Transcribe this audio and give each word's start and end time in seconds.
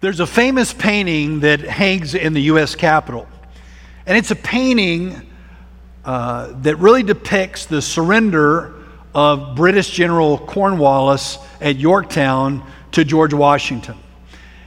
There's 0.00 0.20
a 0.20 0.28
famous 0.28 0.72
painting 0.72 1.40
that 1.40 1.58
hangs 1.58 2.14
in 2.14 2.32
the 2.32 2.42
U.S. 2.42 2.76
Capitol, 2.76 3.26
and 4.06 4.16
it's 4.16 4.30
a 4.30 4.36
painting 4.36 5.28
uh, 6.04 6.52
that 6.62 6.76
really 6.76 7.02
depicts 7.02 7.66
the 7.66 7.82
surrender 7.82 8.76
of 9.12 9.56
British 9.56 9.90
General 9.90 10.38
Cornwallis 10.38 11.38
at 11.60 11.78
Yorktown 11.78 12.64
to 12.92 13.04
George 13.04 13.34
Washington. 13.34 13.96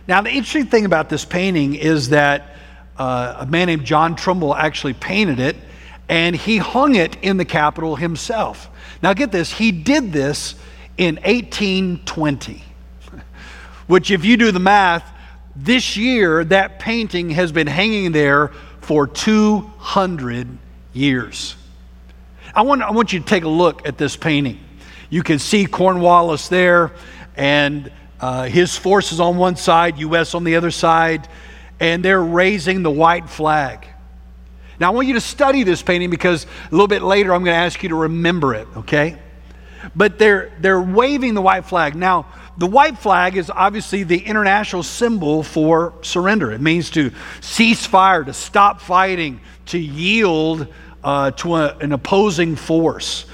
Now, 0.05 0.20
the 0.20 0.31
interesting 0.31 0.65
thing 0.65 0.83
about 0.83 1.07
this 1.07 1.23
painting 1.23 1.75
is 1.75 2.09
that 2.09 2.57
uh, 2.98 3.38
a 3.39 3.45
man 3.45 3.68
named 3.68 3.86
John 3.86 4.18
Trumbull 4.18 4.54
actually 4.54 4.95
painted 4.95 5.39
it, 5.39 5.55
and 6.09 6.36
he 6.36 6.57
hung 6.57 6.95
it 6.95 7.16
in 7.21 7.38
the 7.38 7.45
Capitol 7.45 7.95
himself. 7.95 8.70
Now, 9.02 9.13
get 9.13 9.32
this, 9.32 9.50
he 9.54 9.71
did 9.71 10.11
this 10.11 10.55
in 10.98 11.16
1820, 11.23 12.66
which, 13.88 14.11
if 14.11 14.25
you 14.25 14.36
do 14.36 14.52
the 14.52 14.59
math, 14.59 15.07
this 15.55 15.97
year, 15.97 16.43
that 16.45 16.79
painting 16.79 17.32
has 17.32 17.51
been 17.51 17.68
hanging 17.68 18.11
there 18.11 18.50
for 18.82 19.07
200 19.07 20.47
years. 20.93 21.55
I 22.54 22.64
want, 22.64 22.82
I 22.82 22.92
want 22.92 23.14
you 23.14 23.19
to 23.19 23.25
take 23.25 23.43
a 23.43 23.50
look 23.50 23.87
at 23.87 23.97
this 23.97 24.15
painting. 24.15 24.59
You 25.09 25.23
can 25.23 25.39
see 25.39 25.65
Cornwallis 25.65 26.47
there, 26.47 26.92
and 27.36 27.92
uh, 28.19 28.43
his 28.43 28.78
forces 28.78 29.19
on 29.19 29.37
one 29.37 29.56
side, 29.56 29.97
U.S. 30.00 30.36
on 30.36 30.43
the 30.43 30.56
other 30.56 30.71
side, 30.71 31.28
and 31.79 32.03
they're 32.03 32.23
raising 32.23 32.83
the 32.83 32.92
white 32.92 33.30
flag. 33.30 33.88
Now, 34.80 34.92
I 34.92 34.95
want 34.95 35.08
you 35.08 35.14
to 35.16 35.22
study 35.22 35.64
this 35.64 35.81
painting 35.81 36.09
because 36.09 36.45
a 36.45 36.72
little 36.72 36.88
bit 36.88 37.02
later 37.02 37.33
I'm 37.33 37.44
going 37.44 37.56
to 37.56 37.59
ask 37.61 37.81
you 37.83 37.89
to 37.89 37.95
remember 37.95 38.53
it, 38.53 38.67
okay? 38.78 39.17
But 39.95 40.17
they're, 40.17 40.52
they're 40.59 40.81
waving 40.81 41.33
the 41.33 41.42
white 41.42 41.66
flag. 41.66 41.95
Now, 41.95 42.28
the 42.58 42.67
white 42.67 42.97
flag 42.97 43.38
is 43.38 43.50
obviously 43.50 44.03
the 44.03 44.19
international 44.19 44.83
symbol 44.83 45.44
for 45.44 45.94
surrender. 46.02 46.52
It 46.52 46.61
means 46.61 46.89
to 46.92 47.11
cease 47.39 47.86
fire, 47.86 48.23
to 48.23 48.33
stop 48.33 48.81
fighting, 48.81 49.39
to 49.67 49.80
yield 49.80 50.67
uh, 51.03 51.31
to 51.31 51.56
a, 51.56 51.78
an 51.78 51.92
opposing 51.92 52.56
force. 52.56 53.26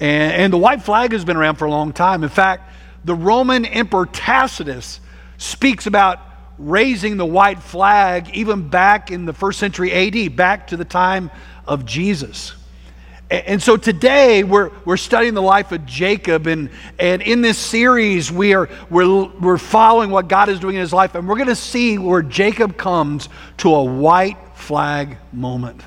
And, 0.00 0.32
and 0.32 0.52
the 0.52 0.58
white 0.58 0.82
flag 0.82 1.12
has 1.12 1.24
been 1.24 1.36
around 1.36 1.56
for 1.56 1.66
a 1.66 1.70
long 1.70 1.92
time. 1.92 2.22
In 2.22 2.28
fact, 2.28 2.72
the 3.04 3.14
Roman 3.14 3.64
Emperor 3.64 4.06
Tacitus 4.06 5.00
speaks 5.38 5.86
about 5.86 6.20
raising 6.58 7.16
the 7.16 7.26
white 7.26 7.62
flag 7.62 8.30
even 8.34 8.68
back 8.68 9.10
in 9.10 9.26
the 9.26 9.32
first 9.32 9.58
century 9.58 9.92
AD, 9.92 10.36
back 10.36 10.68
to 10.68 10.76
the 10.76 10.84
time 10.84 11.30
of 11.66 11.84
Jesus. 11.84 12.54
And 13.28 13.60
so 13.60 13.76
today 13.76 14.44
we're, 14.44 14.70
we're 14.84 14.96
studying 14.96 15.34
the 15.34 15.42
life 15.42 15.72
of 15.72 15.84
Jacob, 15.84 16.46
and, 16.46 16.70
and 16.98 17.22
in 17.22 17.40
this 17.40 17.58
series 17.58 18.30
we 18.30 18.54
are, 18.54 18.68
we're, 18.88 19.24
we're 19.24 19.58
following 19.58 20.10
what 20.10 20.28
God 20.28 20.48
is 20.48 20.60
doing 20.60 20.76
in 20.76 20.80
his 20.80 20.92
life, 20.92 21.16
and 21.16 21.28
we're 21.28 21.34
going 21.34 21.48
to 21.48 21.56
see 21.56 21.98
where 21.98 22.22
Jacob 22.22 22.76
comes 22.76 23.28
to 23.58 23.74
a 23.74 23.82
white 23.82 24.38
flag 24.54 25.16
moment 25.32 25.82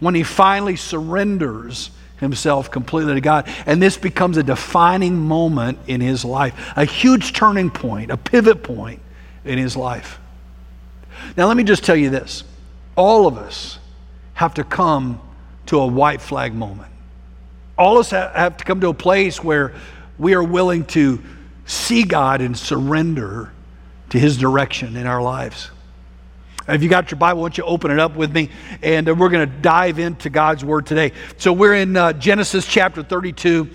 when 0.00 0.14
he 0.14 0.22
finally 0.22 0.76
surrenders 0.76 1.90
himself 2.18 2.70
completely 2.70 3.12
to 3.12 3.20
God. 3.20 3.46
And 3.66 3.82
this 3.82 3.98
becomes 3.98 4.38
a 4.38 4.42
defining 4.42 5.16
moment 5.16 5.78
in 5.86 6.00
his 6.00 6.24
life, 6.24 6.72
a 6.76 6.86
huge 6.86 7.34
turning 7.34 7.70
point, 7.70 8.10
a 8.10 8.16
pivot 8.16 8.62
point 8.62 9.00
in 9.44 9.58
his 9.58 9.76
life. 9.76 10.18
Now, 11.36 11.46
let 11.46 11.58
me 11.58 11.64
just 11.64 11.84
tell 11.84 11.96
you 11.96 12.08
this 12.08 12.42
all 12.96 13.26
of 13.26 13.36
us 13.36 13.78
have 14.34 14.54
to 14.54 14.64
come 14.64 15.20
to 15.66 15.80
a 15.80 15.86
white 15.86 16.20
flag 16.20 16.54
moment. 16.54 16.90
All 17.76 17.98
of 17.98 18.00
us 18.00 18.10
have 18.10 18.56
to 18.58 18.64
come 18.64 18.80
to 18.80 18.88
a 18.88 18.94
place 18.94 19.42
where 19.42 19.74
we 20.18 20.34
are 20.34 20.42
willing 20.42 20.84
to 20.86 21.22
see 21.66 22.04
God 22.04 22.40
and 22.40 22.56
surrender 22.56 23.52
to 24.10 24.18
His 24.18 24.36
direction 24.36 24.96
in 24.96 25.06
our 25.06 25.22
lives. 25.22 25.70
If 26.66 26.82
you 26.82 26.88
got 26.88 27.10
your 27.10 27.18
Bible, 27.18 27.42
why 27.42 27.48
don't 27.48 27.58
you 27.58 27.64
open 27.64 27.90
it 27.90 27.98
up 27.98 28.16
with 28.16 28.32
me? 28.32 28.48
And 28.82 29.08
uh, 29.08 29.14
we're 29.14 29.28
going 29.28 29.48
to 29.48 29.56
dive 29.58 29.98
into 29.98 30.30
God's 30.30 30.64
Word 30.64 30.86
today. 30.86 31.12
So 31.36 31.52
we're 31.52 31.74
in 31.74 31.96
uh, 31.96 32.14
Genesis 32.14 32.66
chapter 32.66 33.02
32, 33.02 33.68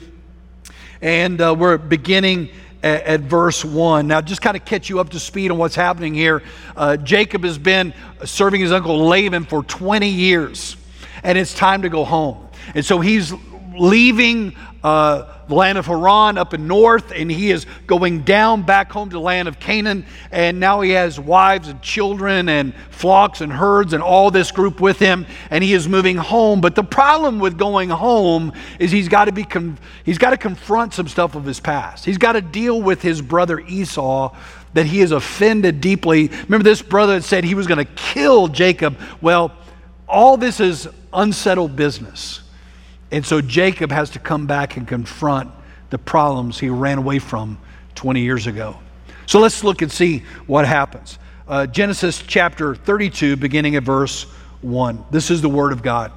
and 1.01 1.39
uh, 1.39 1.55
we're 1.57 1.77
beginning 1.77 2.49
at, 2.81 3.03
at, 3.03 3.19
verse 3.21 3.63
1. 3.63 4.07
Now, 4.07 4.21
just 4.21 4.41
kind 4.41 4.57
of 4.57 4.65
catch 4.65 4.89
you 4.89 4.99
up 4.99 5.09
to 5.09 5.19
speed 5.19 5.51
on 5.51 5.59
what's 5.59 5.75
happening 5.75 6.15
here. 6.15 6.41
Uh, 6.75 6.97
Jacob 6.97 7.43
has 7.43 7.59
been 7.59 7.93
serving 8.23 8.61
his 8.61 8.71
uncle 8.71 9.07
Laban 9.07 9.45
for 9.45 9.61
20 9.61 10.09
years 10.09 10.75
and 11.23 11.37
it's 11.37 11.53
time 11.53 11.81
to 11.83 11.89
go 11.89 12.03
home. 12.03 12.47
And 12.75 12.85
so 12.85 12.99
he's 12.99 13.33
leaving 13.77 14.55
uh, 14.83 15.25
the 15.47 15.55
land 15.55 15.77
of 15.77 15.87
Haran 15.87 16.37
up 16.37 16.53
in 16.53 16.67
north, 16.67 17.11
and 17.11 17.29
he 17.29 17.51
is 17.51 17.65
going 17.87 18.21
down 18.21 18.63
back 18.63 18.91
home 18.91 19.09
to 19.09 19.13
the 19.13 19.19
land 19.19 19.47
of 19.47 19.59
Canaan. 19.59 20.05
And 20.31 20.59
now 20.59 20.81
he 20.81 20.91
has 20.91 21.19
wives 21.19 21.67
and 21.67 21.81
children 21.81 22.49
and 22.49 22.73
flocks 22.91 23.41
and 23.41 23.51
herds 23.51 23.93
and 23.93 24.01
all 24.01 24.31
this 24.31 24.51
group 24.51 24.79
with 24.79 24.99
him, 24.99 25.25
and 25.49 25.63
he 25.63 25.73
is 25.73 25.87
moving 25.87 26.17
home. 26.17 26.61
But 26.61 26.75
the 26.75 26.83
problem 26.83 27.39
with 27.39 27.57
going 27.57 27.89
home 27.89 28.53
is 28.79 28.91
he's 28.91 29.09
got 29.09 29.25
to 29.25 29.31
be 29.31 29.43
con- 29.43 29.77
he's 30.03 30.17
got 30.17 30.29
to 30.31 30.37
confront 30.37 30.93
some 30.93 31.07
stuff 31.07 31.35
of 31.35 31.45
his 31.45 31.59
past. 31.59 32.05
He's 32.05 32.17
got 32.17 32.33
to 32.33 32.41
deal 32.41 32.81
with 32.81 33.01
his 33.01 33.21
brother 33.21 33.59
Esau 33.59 34.35
that 34.73 34.85
he 34.85 34.99
has 34.99 35.11
offended 35.11 35.81
deeply. 35.81 36.27
Remember 36.27 36.63
this 36.63 36.81
brother 36.81 37.15
that 37.15 37.23
said 37.23 37.43
he 37.43 37.55
was 37.55 37.65
going 37.65 37.83
to 37.83 37.91
kill 37.95 38.47
Jacob. 38.47 38.99
Well, 39.19 39.51
all 40.07 40.37
this 40.37 40.59
is 40.59 40.87
unsettled 41.13 41.75
business. 41.75 42.41
And 43.11 43.25
so 43.25 43.41
Jacob 43.41 43.91
has 43.91 44.11
to 44.11 44.19
come 44.19 44.47
back 44.47 44.77
and 44.77 44.87
confront 44.87 45.51
the 45.89 45.97
problems 45.97 46.59
he 46.59 46.69
ran 46.69 46.97
away 46.97 47.19
from 47.19 47.57
20 47.95 48.21
years 48.21 48.47
ago. 48.47 48.77
So 49.25 49.39
let's 49.39 49.63
look 49.63 49.81
and 49.81 49.91
see 49.91 50.23
what 50.47 50.65
happens. 50.65 51.17
Uh, 51.47 51.65
Genesis 51.65 52.21
chapter 52.25 52.75
32, 52.75 53.35
beginning 53.35 53.75
at 53.75 53.83
verse 53.83 54.23
1. 54.61 55.05
This 55.11 55.31
is 55.31 55.41
the 55.41 55.49
word 55.49 55.71
of 55.71 55.81
God. 55.81 56.11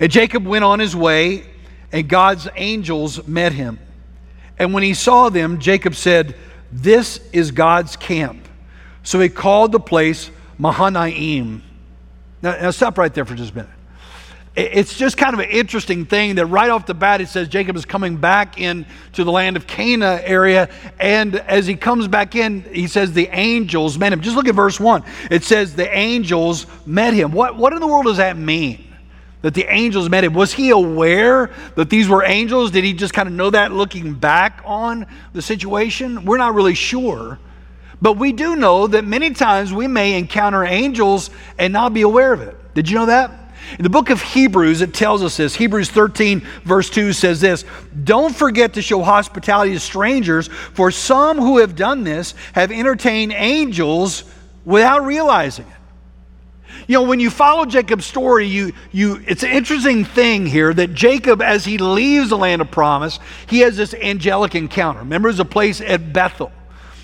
And 0.00 0.10
Jacob 0.10 0.46
went 0.46 0.64
on 0.64 0.80
his 0.80 0.96
way, 0.96 1.44
and 1.92 2.08
God's 2.08 2.48
angels 2.56 3.26
met 3.28 3.52
him. 3.52 3.78
And 4.58 4.74
when 4.74 4.82
he 4.82 4.94
saw 4.94 5.28
them, 5.28 5.58
Jacob 5.58 5.94
said, 5.94 6.34
This 6.70 7.20
is 7.32 7.50
God's 7.50 7.96
camp. 7.96 8.48
So 9.02 9.20
he 9.20 9.28
called 9.28 9.72
the 9.72 9.80
place 9.80 10.30
Mahanaim 10.58 11.62
now, 12.42 12.60
now 12.60 12.70
stop 12.70 12.98
right 12.98 13.12
there 13.12 13.24
for 13.24 13.34
just 13.34 13.52
a 13.52 13.56
minute. 13.56 13.70
It's 14.54 14.98
just 14.98 15.16
kind 15.16 15.32
of 15.32 15.40
an 15.40 15.48
interesting 15.48 16.04
thing 16.04 16.34
that 16.34 16.44
right 16.44 16.68
off 16.68 16.84
the 16.84 16.92
bat 16.92 17.22
it 17.22 17.28
says 17.28 17.48
Jacob 17.48 17.74
is 17.74 17.86
coming 17.86 18.18
back 18.18 18.60
into 18.60 19.24
the 19.24 19.32
land 19.32 19.56
of 19.56 19.66
Canaan 19.66 20.20
area. 20.24 20.68
And 21.00 21.36
as 21.36 21.66
he 21.66 21.74
comes 21.74 22.06
back 22.06 22.34
in, 22.34 22.60
he 22.64 22.86
says 22.86 23.14
the 23.14 23.28
angels 23.28 23.96
met 23.96 24.12
him. 24.12 24.20
Just 24.20 24.36
look 24.36 24.48
at 24.48 24.54
verse 24.54 24.78
1. 24.78 25.04
It 25.30 25.42
says 25.42 25.74
the 25.74 25.88
angels 25.96 26.66
met 26.84 27.14
him. 27.14 27.32
What, 27.32 27.56
what 27.56 27.72
in 27.72 27.80
the 27.80 27.86
world 27.86 28.04
does 28.04 28.18
that 28.18 28.36
mean? 28.36 28.92
That 29.40 29.54
the 29.54 29.64
angels 29.72 30.10
met 30.10 30.22
him. 30.22 30.34
Was 30.34 30.52
he 30.52 30.68
aware 30.68 31.50
that 31.76 31.88
these 31.88 32.06
were 32.06 32.22
angels? 32.22 32.72
Did 32.72 32.84
he 32.84 32.92
just 32.92 33.14
kind 33.14 33.28
of 33.28 33.34
know 33.34 33.48
that 33.48 33.72
looking 33.72 34.12
back 34.12 34.60
on 34.66 35.06
the 35.32 35.40
situation? 35.40 36.26
We're 36.26 36.36
not 36.36 36.52
really 36.52 36.74
sure. 36.74 37.38
But 38.02 38.14
we 38.14 38.32
do 38.32 38.56
know 38.56 38.88
that 38.88 39.04
many 39.04 39.30
times 39.30 39.72
we 39.72 39.86
may 39.86 40.18
encounter 40.18 40.64
angels 40.64 41.30
and 41.56 41.72
not 41.72 41.94
be 41.94 42.02
aware 42.02 42.32
of 42.32 42.42
it. 42.42 42.56
Did 42.74 42.90
you 42.90 42.96
know 42.96 43.06
that? 43.06 43.30
In 43.78 43.84
the 43.84 43.90
book 43.90 44.10
of 44.10 44.20
Hebrews, 44.20 44.80
it 44.80 44.92
tells 44.92 45.22
us 45.22 45.36
this. 45.36 45.54
Hebrews 45.54 45.88
13, 45.88 46.40
verse 46.64 46.90
2 46.90 47.12
says 47.12 47.40
this 47.40 47.64
Don't 48.02 48.34
forget 48.34 48.74
to 48.74 48.82
show 48.82 49.02
hospitality 49.04 49.72
to 49.74 49.80
strangers, 49.80 50.48
for 50.48 50.90
some 50.90 51.38
who 51.38 51.58
have 51.58 51.76
done 51.76 52.02
this 52.02 52.34
have 52.54 52.72
entertained 52.72 53.32
angels 53.34 54.24
without 54.64 55.04
realizing 55.04 55.66
it. 55.66 55.76
You 56.88 56.94
know, 56.94 57.02
when 57.02 57.20
you 57.20 57.30
follow 57.30 57.66
Jacob's 57.66 58.04
story, 58.04 58.46
you, 58.46 58.72
you, 58.90 59.22
it's 59.28 59.44
an 59.44 59.50
interesting 59.50 60.04
thing 60.04 60.44
here 60.44 60.74
that 60.74 60.92
Jacob, 60.92 61.40
as 61.40 61.64
he 61.64 61.78
leaves 61.78 62.30
the 62.30 62.36
land 62.36 62.60
of 62.60 62.70
promise, 62.72 63.20
he 63.46 63.60
has 63.60 63.76
this 63.76 63.94
angelic 63.94 64.56
encounter. 64.56 64.98
Remember, 64.98 65.28
there's 65.28 65.38
a 65.38 65.44
place 65.44 65.80
at 65.80 66.12
Bethel 66.12 66.50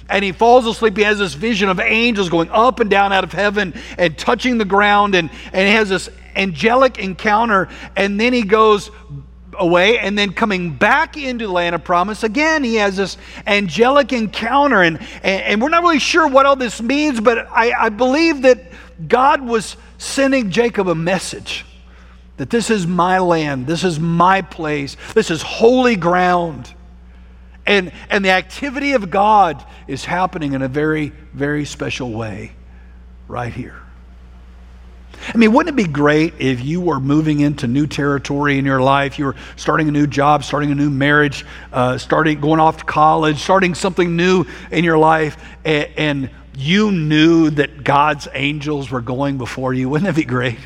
and 0.09 0.25
he 0.25 0.33
falls 0.33 0.67
asleep. 0.67 0.97
He 0.97 1.03
has 1.03 1.19
this 1.19 1.35
vision 1.35 1.69
of 1.69 1.81
angels 1.81 2.29
going 2.29 2.51
up 2.51 2.81
and 2.81 2.89
down 2.89 3.13
out 3.13 3.25
of 3.25 3.33
heaven 3.33 3.75
and 3.97 4.17
touching 4.17 4.59
the 4.59 4.65
ground, 4.65 5.15
and, 5.15 5.31
and 5.53 5.69
he 5.69 5.75
has 5.75 5.89
this 5.89 6.09
angelic 6.35 6.99
encounter, 6.99 7.69
and 7.97 8.19
then 8.21 8.33
he 8.33 8.43
goes 8.43 8.91
away 9.59 9.99
and 9.99 10.17
then 10.17 10.33
coming 10.33 10.75
back 10.75 11.17
into 11.17 11.47
the 11.47 11.53
land 11.53 11.75
of 11.75 11.83
promise 11.83 12.23
again 12.23 12.63
he 12.63 12.77
has 12.77 12.97
this 12.97 13.17
angelic 13.47 14.13
encounter 14.13 14.83
and, 14.83 15.01
and, 15.23 15.43
and 15.43 15.63
we're 15.63 15.69
not 15.69 15.83
really 15.83 15.99
sure 15.99 16.29
what 16.29 16.47
all 16.47 16.55
this 16.55 16.81
means 16.81 17.21
but 17.21 17.49
I, 17.51 17.73
I 17.73 17.89
believe 17.89 18.43
that 18.43 18.71
god 19.09 19.43
was 19.43 19.77
sending 19.97 20.51
jacob 20.51 20.87
a 20.87 20.95
message 20.95 21.65
that 22.37 22.51
this 22.51 22.71
is 22.71 22.87
my 22.87 23.19
land 23.19 23.67
this 23.67 23.83
is 23.83 23.99
my 23.99 24.43
place 24.43 24.97
this 25.15 25.29
is 25.29 25.43
holy 25.43 25.97
ground 25.97 26.73
and, 27.69 27.93
and 28.09 28.25
the 28.25 28.31
activity 28.31 28.95
of 28.95 29.11
God 29.11 29.63
is 29.87 30.05
happening 30.05 30.55
in 30.55 30.63
a 30.63 30.69
very, 30.69 31.13
very 31.35 31.67
special 31.67 32.11
way 32.11 32.53
right 33.29 33.53
here. 33.53 33.77
I 35.35 35.37
mean, 35.37 35.53
wouldn't 35.53 35.79
it 35.79 35.85
be 35.85 35.91
great 35.91 36.35
if 36.39 36.65
you 36.65 36.81
were 36.81 36.99
moving 36.99 37.41
into 37.41 37.67
new 37.67 37.87
territory 37.87 38.59
in 38.59 38.65
your 38.65 38.81
life? 38.81 39.19
You 39.19 39.27
were 39.27 39.37
starting 39.57 39.87
a 39.89 39.93
new 39.93 40.07
job, 40.07 40.45
starting 40.45 40.71
a 40.71 40.75
new 40.75 40.89
marriage, 40.89 41.45
uh, 41.71 41.99
starting 41.99 42.41
going 42.41 42.59
off 42.59 42.79
to 42.79 42.85
college, 42.85 43.39
starting 43.39 43.75
something 43.75 44.17
new 44.17 44.47
in 44.71 44.83
your 44.83 44.97
life, 44.97 45.37
and, 45.65 45.89
and 45.99 46.31
you 46.57 46.91
knew 46.91 47.51
that 47.51 47.85
God's 47.85 48.29
angels 48.33 48.91
were 48.91 49.03
going 49.03 49.37
before 49.37 49.75
you? 49.75 49.91
Wouldn't 49.91 50.07
that 50.07 50.19
be 50.19 50.25
great? 50.25 50.59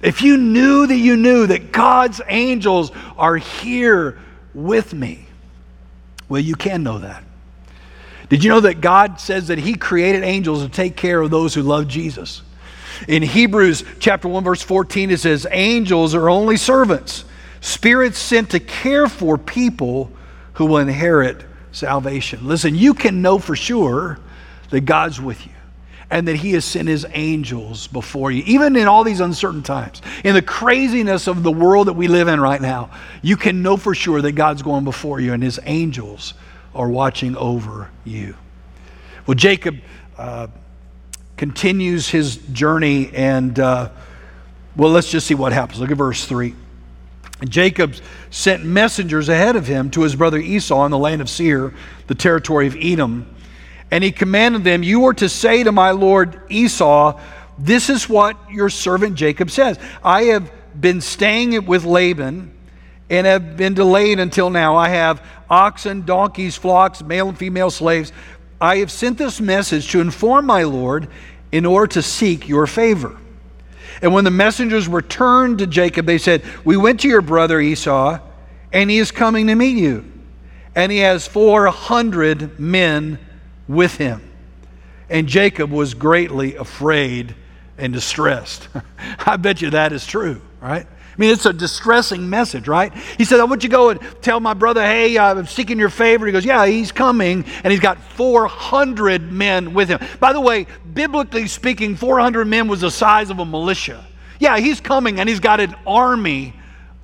If 0.00 0.22
you 0.22 0.36
knew 0.36 0.88
that 0.88 0.96
you 0.96 1.16
knew 1.16 1.46
that 1.46 1.70
God's 1.70 2.20
angels 2.26 2.90
are 3.16 3.36
here 3.36 4.18
with 4.54 4.92
me, 4.92 5.28
well, 6.32 6.40
you 6.40 6.54
can 6.54 6.82
know 6.82 6.98
that. 7.00 7.22
Did 8.30 8.42
you 8.42 8.48
know 8.48 8.60
that 8.60 8.80
God 8.80 9.20
says 9.20 9.48
that 9.48 9.58
He 9.58 9.74
created 9.74 10.24
angels 10.24 10.62
to 10.62 10.70
take 10.70 10.96
care 10.96 11.20
of 11.20 11.30
those 11.30 11.52
who 11.52 11.60
love 11.60 11.88
Jesus? 11.88 12.40
In 13.06 13.22
Hebrews 13.22 13.84
chapter 13.98 14.28
1 14.28 14.42
verse 14.42 14.62
14 14.62 15.10
it 15.10 15.20
says 15.20 15.46
angels 15.50 16.14
are 16.14 16.30
only 16.30 16.56
servants, 16.56 17.26
spirits 17.60 18.18
sent 18.18 18.48
to 18.52 18.60
care 18.60 19.08
for 19.08 19.36
people 19.36 20.10
who 20.54 20.64
will 20.64 20.78
inherit 20.78 21.44
salvation. 21.70 22.48
Listen, 22.48 22.74
you 22.76 22.94
can 22.94 23.20
know 23.20 23.38
for 23.38 23.54
sure 23.54 24.18
that 24.70 24.86
God's 24.86 25.20
with 25.20 25.44
you 25.44 25.52
and 26.10 26.28
that 26.28 26.36
He 26.36 26.52
has 26.52 26.64
sent 26.64 26.88
His 26.88 27.06
angels 27.12 27.86
before 27.86 28.30
you, 28.30 28.42
even 28.46 28.76
in 28.76 28.86
all 28.86 29.04
these 29.04 29.20
uncertain 29.20 29.62
times. 29.62 30.02
In 30.24 30.34
the 30.34 30.42
craziness 30.42 31.26
of 31.26 31.42
the 31.42 31.52
world 31.52 31.88
that 31.88 31.94
we 31.94 32.08
live 32.08 32.28
in 32.28 32.40
right 32.40 32.60
now, 32.60 32.90
you 33.22 33.36
can 33.36 33.62
know 33.62 33.76
for 33.76 33.94
sure 33.94 34.20
that 34.22 34.32
God's 34.32 34.62
going 34.62 34.84
before 34.84 35.20
you 35.20 35.32
and 35.32 35.42
His 35.42 35.60
angels 35.64 36.34
are 36.74 36.88
watching 36.88 37.36
over 37.36 37.90
you. 38.04 38.34
Well, 39.26 39.34
Jacob 39.34 39.78
uh, 40.16 40.48
continues 41.36 42.08
his 42.08 42.36
journey, 42.36 43.10
and 43.12 43.58
uh, 43.58 43.90
well, 44.76 44.90
let's 44.90 45.10
just 45.10 45.26
see 45.26 45.34
what 45.34 45.52
happens. 45.52 45.80
Look 45.80 45.90
at 45.90 45.96
verse 45.96 46.24
3. 46.24 46.54
Jacob 47.48 47.96
sent 48.30 48.64
messengers 48.64 49.28
ahead 49.28 49.56
of 49.56 49.66
him 49.66 49.90
to 49.90 50.02
his 50.02 50.14
brother 50.14 50.38
Esau 50.38 50.84
in 50.84 50.90
the 50.90 50.98
land 50.98 51.20
of 51.20 51.28
Seir, 51.28 51.74
the 52.06 52.14
territory 52.14 52.66
of 52.66 52.76
Edom. 52.80 53.26
And 53.92 54.02
he 54.02 54.10
commanded 54.10 54.64
them, 54.64 54.82
You 54.82 55.04
are 55.04 55.14
to 55.14 55.28
say 55.28 55.62
to 55.62 55.70
my 55.70 55.90
lord 55.90 56.40
Esau, 56.48 57.20
This 57.58 57.90
is 57.90 58.08
what 58.08 58.38
your 58.50 58.70
servant 58.70 59.14
Jacob 59.14 59.50
says. 59.50 59.78
I 60.02 60.24
have 60.24 60.50
been 60.80 61.02
staying 61.02 61.66
with 61.66 61.84
Laban 61.84 62.50
and 63.10 63.26
have 63.26 63.58
been 63.58 63.74
delayed 63.74 64.18
until 64.18 64.48
now. 64.48 64.76
I 64.76 64.88
have 64.88 65.22
oxen, 65.50 66.06
donkeys, 66.06 66.56
flocks, 66.56 67.02
male 67.02 67.28
and 67.28 67.36
female 67.36 67.70
slaves. 67.70 68.12
I 68.58 68.78
have 68.78 68.90
sent 68.90 69.18
this 69.18 69.42
message 69.42 69.90
to 69.90 70.00
inform 70.00 70.46
my 70.46 70.62
Lord 70.62 71.08
in 71.52 71.66
order 71.66 71.88
to 71.88 72.02
seek 72.02 72.48
your 72.48 72.66
favor. 72.66 73.18
And 74.00 74.14
when 74.14 74.24
the 74.24 74.30
messengers 74.30 74.88
returned 74.88 75.58
to 75.58 75.66
Jacob, 75.66 76.06
they 76.06 76.16
said, 76.16 76.42
We 76.64 76.78
went 76.78 77.00
to 77.00 77.08
your 77.08 77.20
brother 77.20 77.60
Esau, 77.60 78.20
and 78.72 78.90
he 78.90 78.96
is 78.96 79.10
coming 79.10 79.48
to 79.48 79.54
meet 79.54 79.76
you. 79.76 80.10
And 80.74 80.90
he 80.90 80.98
has 80.98 81.26
400 81.26 82.58
men 82.58 83.18
with 83.68 83.96
him. 83.96 84.20
And 85.08 85.26
Jacob 85.28 85.70
was 85.70 85.94
greatly 85.94 86.56
afraid 86.56 87.34
and 87.78 87.92
distressed. 87.92 88.68
I 89.26 89.36
bet 89.36 89.60
you 89.60 89.70
that 89.70 89.92
is 89.92 90.06
true, 90.06 90.40
right? 90.60 90.86
I 90.86 91.14
mean, 91.18 91.30
it's 91.30 91.44
a 91.44 91.52
distressing 91.52 92.30
message, 92.30 92.68
right? 92.68 92.92
He 93.18 93.26
said, 93.26 93.38
I 93.38 93.44
want 93.44 93.62
you 93.62 93.68
to 93.68 93.76
go 93.76 93.90
and 93.90 94.00
tell 94.22 94.40
my 94.40 94.54
brother, 94.54 94.82
hey, 94.82 95.18
I'm 95.18 95.46
seeking 95.46 95.78
your 95.78 95.90
favor. 95.90 96.24
He 96.24 96.32
goes, 96.32 96.44
Yeah, 96.44 96.64
he's 96.64 96.90
coming. 96.90 97.44
And 97.62 97.70
he's 97.70 97.80
got 97.80 97.98
400 97.98 99.30
men 99.30 99.74
with 99.74 99.88
him. 99.88 100.00
By 100.20 100.32
the 100.32 100.40
way, 100.40 100.66
biblically 100.94 101.48
speaking, 101.48 101.96
400 101.96 102.46
men 102.46 102.66
was 102.66 102.80
the 102.80 102.90
size 102.90 103.28
of 103.28 103.38
a 103.40 103.44
militia. 103.44 104.06
Yeah, 104.38 104.58
he's 104.58 104.80
coming 104.80 105.20
and 105.20 105.28
he's 105.28 105.40
got 105.40 105.60
an 105.60 105.76
army 105.86 106.54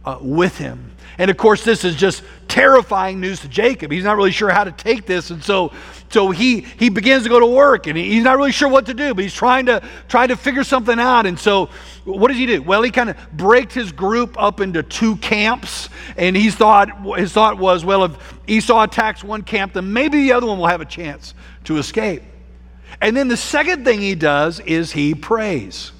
uh, 0.07 0.19
with 0.23 0.57
him. 0.57 0.93
And 1.19 1.33
of 1.33 1.37
course, 1.37 1.65
this 1.65 1.85
is 1.85 1.97
just 1.97 2.23
terrifying 2.47 3.21
news 3.21 3.41
to 3.41 3.49
Jacob. 3.49 3.91
He's 3.91 4.05
not 4.05 4.17
really 4.17 4.31
sure 4.31 4.51
how 4.51 4.63
to 4.63 4.71
take 4.71 5.05
this. 5.05 5.31
And 5.31 5.43
so, 5.43 5.73
so 6.11 6.31
he, 6.31 6.61
he 6.61 6.91
begins 6.91 7.25
to 7.25 7.29
go 7.29 7.41
to 7.41 7.47
work 7.47 7.89
and 7.89 7.99
he's 7.99 8.23
not 8.23 8.37
really 8.37 8.53
sure 8.53 8.69
what 8.69 8.87
to 8.87 8.95
do, 8.95 9.15
but 9.15 9.25
he's 9.25 9.35
trying 9.35 9.67
to, 9.67 9.83
try 10.07 10.29
to 10.29 10.37
figure 10.37 10.63
something 10.63 10.99
out. 10.99 11.27
And 11.27 11.37
so, 11.37 11.71
what 12.05 12.29
does 12.29 12.37
he 12.37 12.47
do? 12.47 12.63
Well, 12.63 12.83
he 12.83 12.93
kind 12.93 13.11
of 13.11 13.17
breaks 13.33 13.75
his 13.75 13.91
group 13.91 14.41
up 14.41 14.61
into 14.61 14.85
two 14.85 15.17
camps. 15.17 15.89
And 16.17 16.37
he 16.37 16.51
thought, 16.51 17.19
his 17.19 17.33
thought 17.33 17.59
was, 17.59 17.85
well, 17.85 18.05
if 18.05 18.39
Esau 18.47 18.85
attacks 18.85 19.25
one 19.25 19.43
camp, 19.43 19.73
then 19.73 19.93
maybe 19.93 20.19
the 20.19 20.33
other 20.33 20.47
one 20.47 20.59
will 20.59 20.69
have 20.69 20.81
a 20.81 20.87
chance 20.87 21.35
to 21.65 21.79
escape. 21.79 22.23
And 23.01 23.17
then 23.17 23.27
the 23.27 23.37
second 23.37 23.85
thing 23.85 24.01
he 24.01 24.15
does 24.15 24.61
is 24.61 24.93
he 24.93 25.15
prays. 25.15 25.93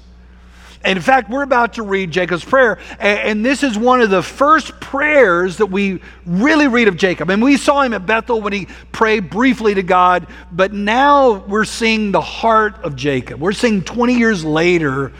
And 0.83 0.97
in 0.97 1.03
fact, 1.03 1.29
we're 1.29 1.43
about 1.43 1.73
to 1.73 1.83
read 1.83 2.09
Jacob's 2.09 2.43
prayer. 2.43 2.79
And 2.99 3.45
this 3.45 3.63
is 3.63 3.77
one 3.77 4.01
of 4.01 4.09
the 4.09 4.23
first 4.23 4.79
prayers 4.79 5.57
that 5.57 5.65
we 5.65 6.01
really 6.25 6.67
read 6.67 6.87
of 6.87 6.95
Jacob. 6.95 7.29
And 7.29 7.43
we 7.43 7.57
saw 7.57 7.81
him 7.81 7.93
at 7.93 8.05
Bethel 8.05 8.39
when 8.39 8.53
he 8.53 8.67
prayed 8.93 9.29
briefly 9.29 9.73
to 9.73 9.83
God. 9.83 10.27
But 10.53 10.71
now 10.71 11.33
we're 11.33 11.65
seeing 11.65 12.13
the 12.13 12.21
heart 12.21 12.75
of 12.81 12.95
Jacob. 12.95 13.41
We're 13.41 13.51
seeing 13.51 13.83
20 13.83 14.17
years 14.17 14.45
later 14.45 15.11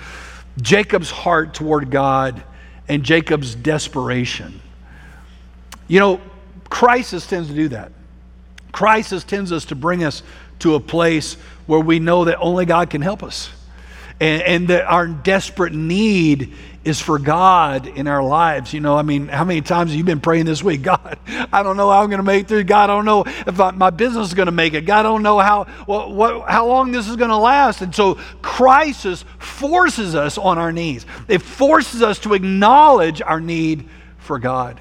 Jacob's 0.62 1.12
heart 1.12 1.54
toward 1.54 1.92
God 1.92 2.42
and 2.88 3.04
Jacob's 3.04 3.54
desperation. 3.54 4.62
You 5.90 6.00
know, 6.00 6.22
crisis 6.70 7.28
tends 7.28 7.50
to 7.50 7.54
do 7.54 7.68
that. 7.70 7.92
Crisis 8.72 9.26
tends 9.26 9.52
us 9.52 9.66
to 9.66 9.76
bring 9.76 10.06
us 10.06 10.24
to 10.60 10.76
a 10.76 10.80
place 10.80 11.34
where 11.66 11.80
we 11.82 12.00
know 12.00 12.26
that 12.26 12.38
only 12.40 12.66
God 12.66 12.90
can 12.90 13.02
help 13.02 13.24
us 13.24 13.50
and, 14.20 14.42
and 14.42 14.68
that 14.68 14.86
our 14.86 15.08
desperate 15.08 15.74
need 15.74 16.54
is 16.84 17.00
for 17.00 17.20
God 17.20 17.88
in 17.88 18.08
our 18.08 18.24
lives. 18.24 18.74
You 18.74 18.80
know, 18.80 18.98
I 18.98 19.02
mean, 19.02 19.28
how 19.28 19.44
many 19.44 19.62
times 19.62 19.92
have 19.92 19.98
you 19.98 20.04
been 20.04 20.22
praying 20.22 20.46
this 20.46 20.64
week? 20.64 20.82
God, 20.84 21.20
I 21.52 21.62
don't 21.64 21.78
know 21.78 21.90
how 21.90 22.02
I'm 22.02 22.10
going 22.10 22.20
to 22.20 22.24
make 22.24 22.48
through. 22.48 22.64
God, 22.64 22.90
I 22.90 22.96
don't 22.96 23.06
know 23.06 23.24
if 23.26 23.60
I, 23.60 23.72
my 23.72 23.90
business 23.90 24.28
is 24.30 24.34
going 24.34 24.48
to 24.48 24.52
make 24.52 24.74
it. 24.74 24.82
God, 24.82 25.00
I 25.00 25.04
don't 25.04 25.24
know 25.24 25.40
how, 25.40 25.68
well, 25.88 26.12
what, 26.12 26.50
how 26.50 26.68
long 26.68 26.92
this 26.92 27.08
is 27.08 27.16
going 27.16 27.30
to 27.30 27.38
last. 27.38 27.82
And 27.82 27.94
so 27.94 28.16
crisis 28.42 29.24
forces 29.38 30.16
us 30.16 30.38
on 30.38 30.58
our 30.58 30.72
knees. 30.72 31.06
It 31.28 31.42
forces 31.42 32.02
us 32.02 32.20
to 32.20 32.34
acknowledge 32.34 33.22
our 33.22 33.42
need 33.42 33.88
for 34.18 34.40
God. 34.40 34.80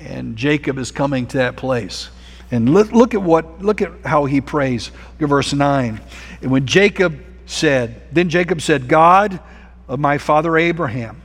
And 0.00 0.36
Jacob 0.36 0.78
is 0.78 0.90
coming 0.90 1.26
to 1.28 1.38
that 1.38 1.56
place. 1.56 2.10
And 2.50 2.74
look, 2.74 2.90
look 2.90 3.14
at 3.14 3.22
what, 3.22 3.62
look 3.62 3.80
at 3.80 3.92
how 4.04 4.24
he 4.24 4.40
prays. 4.40 4.90
Look 5.12 5.22
at 5.22 5.28
verse 5.28 5.52
9. 5.52 6.00
And 6.42 6.50
when 6.50 6.66
Jacob 6.66 7.18
said, 7.50 8.00
Then 8.12 8.28
Jacob 8.28 8.62
said, 8.62 8.86
God 8.86 9.40
of 9.88 9.98
my 9.98 10.18
father 10.18 10.56
Abraham 10.56 11.20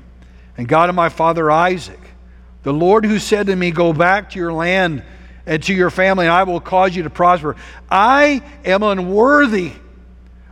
and 0.57 0.68
God 0.68 0.89
of 0.89 0.95
my 0.95 1.10
father 1.10 1.51
Isaac, 1.51 2.00
the 2.63 2.74
Lord 2.74 3.06
who 3.06 3.19
said 3.19 3.48
to 3.48 3.56
me, 3.56 3.69
Go 3.69 3.94
back 3.94 4.31
to 4.31 4.39
your 4.39 4.51
land 4.51 5.04
and 5.45 5.62
to 5.63 5.74
your 5.74 5.92
family, 5.92 6.25
and 6.25 6.33
I 6.33 6.44
will 6.44 6.60
cause 6.60 6.95
you 6.95 7.04
to 7.04 7.12
prosper. 7.12 7.56
I 7.92 8.42
am 8.66 8.81
unworthy 8.81 9.74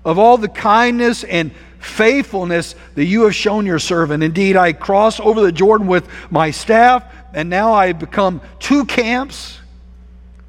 of 0.05 0.19
all 0.19 0.37
the 0.37 0.47
kindness 0.47 1.23
and 1.23 1.51
faithfulness 1.79 2.75
that 2.93 3.05
you 3.05 3.23
have 3.23 3.33
shown 3.33 3.65
your 3.65 3.79
servant. 3.79 4.21
Indeed, 4.21 4.55
I 4.55 4.73
crossed 4.73 5.19
over 5.19 5.41
the 5.41 5.51
Jordan 5.51 5.87
with 5.87 6.07
my 6.29 6.51
staff, 6.51 7.03
and 7.33 7.49
now 7.49 7.73
I 7.73 7.87
have 7.87 7.99
become 7.99 8.41
two 8.59 8.85
camps. 8.85 9.57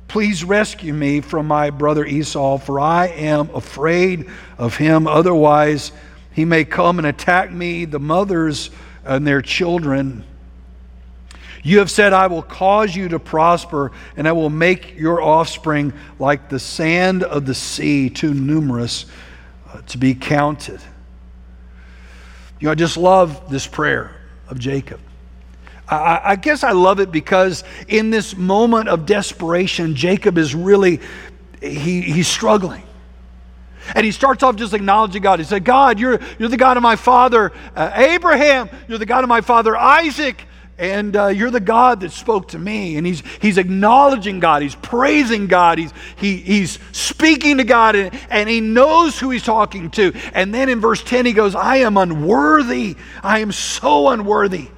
Please 0.09 0.45
rescue 0.45 0.93
me 0.93 1.21
from 1.21 1.47
my 1.47 1.71
brother 1.71 2.05
Esau, 2.05 2.59
for 2.59 2.79
I 2.79 3.09
am 3.09 3.51
afraid 3.51 4.29
of 4.59 4.77
him. 4.77 5.07
Otherwise, 5.07 5.93
he 6.33 6.45
may 6.45 6.65
come 6.65 6.99
and 6.99 7.07
attack 7.07 7.51
me, 7.51 7.85
the 7.85 7.99
mothers 7.99 8.71
and 9.05 9.27
their 9.27 9.43
children. 9.43 10.25
You 11.63 11.79
have 11.79 11.91
said, 11.91 12.13
I 12.13 12.27
will 12.27 12.43
cause 12.43 12.95
you 12.95 13.09
to 13.09 13.19
prosper, 13.19 13.91
and 14.17 14.29
I 14.29 14.33
will 14.33 14.51
make 14.51 14.99
your 14.99 15.23
offspring 15.23 15.95
like 16.19 16.51
the 16.51 16.59
sand 16.59 17.23
of 17.23 17.47
the 17.47 17.55
sea, 17.55 18.11
too 18.11 18.35
numerous 18.35 19.07
uh, 19.73 19.81
to 19.83 19.99
be 19.99 20.15
counted. 20.15 20.81
You 22.61 22.67
know, 22.67 22.73
I 22.73 22.75
just 22.75 22.99
love 22.99 23.51
this 23.51 23.67
prayer 23.67 24.15
of 24.49 24.59
Jacob. 24.59 25.01
I, 25.89 26.21
I 26.25 26.37
guess 26.37 26.65
I 26.65 26.73
love 26.73 27.01
it 27.01 27.13
because 27.13 27.65
in 27.89 28.11
this 28.11 28.37
moment 28.37 28.89
of 28.89 29.07
desperation, 29.07 29.95
Jacob 29.95 30.39
is 30.39 30.55
really, 30.55 31.01
he, 31.61 32.01
he's 32.01 32.29
struggling. 32.29 32.83
And 33.95 34.05
he 34.05 34.13
starts 34.13 34.43
off 34.43 34.57
just 34.57 34.73
acknowledging 34.73 35.23
God. 35.23 35.41
He 35.41 35.45
said, 35.45 35.65
God, 35.65 35.99
you're, 35.99 36.19
you're 36.39 36.49
the 36.49 36.57
God 36.57 36.77
of 36.77 36.83
my 36.83 36.97
father 36.97 37.53
uh, 37.77 37.91
Abraham. 37.95 38.71
You're 38.89 38.99
the 38.99 39.07
God 39.07 39.25
of 39.25 39.29
my 39.29 39.43
father 39.43 39.77
Isaac. 39.77 40.47
And 40.77 41.15
uh, 41.15 41.27
you're 41.29 41.51
the 41.51 41.61
God 41.61 42.01
that 42.01 42.11
spoke 42.11 42.49
to 42.49 42.59
me. 42.59 42.97
And 42.97 43.07
he's, 43.07 43.23
he's 43.41 43.59
acknowledging 43.59 44.41
God. 44.41 44.63
He's 44.63 44.75
praising 44.75 45.47
God. 45.47 45.79
He's, 45.79 45.93
he, 46.17 46.37
he's 46.39 46.79
speaking 46.93 47.59
to 47.59 47.65
God. 47.65 47.95
And, 47.95 48.19
and 48.31 48.49
he 48.49 48.61
knows 48.61 49.19
who 49.19 49.31
he's 49.31 49.45
talking 49.45 49.91
to. 49.93 50.13
And 50.33 50.53
then 50.53 50.69
in 50.69 50.81
verse 50.81 51.03
10, 51.05 51.27
he 51.27 51.33
goes, 51.33 51.55
I 51.55 51.77
am 51.79 51.97
unworthy. 51.97 52.97
I 53.23 53.41
am 53.41 53.53
so 53.53 54.09
unworthy. 54.09 54.69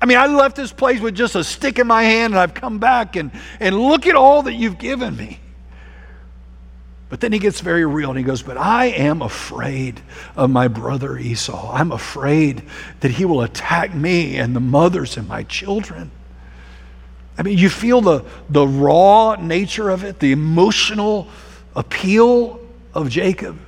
I 0.00 0.06
mean, 0.06 0.16
I 0.16 0.26
left 0.26 0.56
this 0.56 0.72
place 0.72 1.00
with 1.00 1.14
just 1.14 1.34
a 1.34 1.44
stick 1.44 1.78
in 1.78 1.86
my 1.86 2.02
hand 2.02 2.32
and 2.32 2.40
I've 2.40 2.54
come 2.54 2.78
back 2.78 3.16
and, 3.16 3.30
and 3.58 3.78
look 3.78 4.06
at 4.06 4.14
all 4.14 4.42
that 4.44 4.54
you've 4.54 4.78
given 4.78 5.14
me. 5.14 5.38
But 7.10 7.20
then 7.20 7.32
he 7.32 7.40
gets 7.40 7.60
very 7.60 7.84
real 7.84 8.10
and 8.10 8.18
he 8.18 8.24
goes, 8.24 8.40
But 8.40 8.56
I 8.56 8.86
am 8.86 9.20
afraid 9.20 10.00
of 10.36 10.48
my 10.48 10.68
brother 10.68 11.18
Esau. 11.18 11.72
I'm 11.72 11.90
afraid 11.92 12.62
that 13.00 13.10
he 13.10 13.24
will 13.24 13.42
attack 13.42 13.94
me 13.94 14.38
and 14.38 14.54
the 14.54 14.60
mothers 14.60 15.16
and 15.16 15.28
my 15.28 15.42
children. 15.42 16.12
I 17.36 17.42
mean, 17.42 17.58
you 17.58 17.68
feel 17.68 18.00
the, 18.00 18.24
the 18.48 18.66
raw 18.66 19.34
nature 19.34 19.90
of 19.90 20.04
it, 20.04 20.20
the 20.20 20.30
emotional 20.30 21.26
appeal 21.74 22.60
of 22.94 23.10
Jacob. 23.10 23.58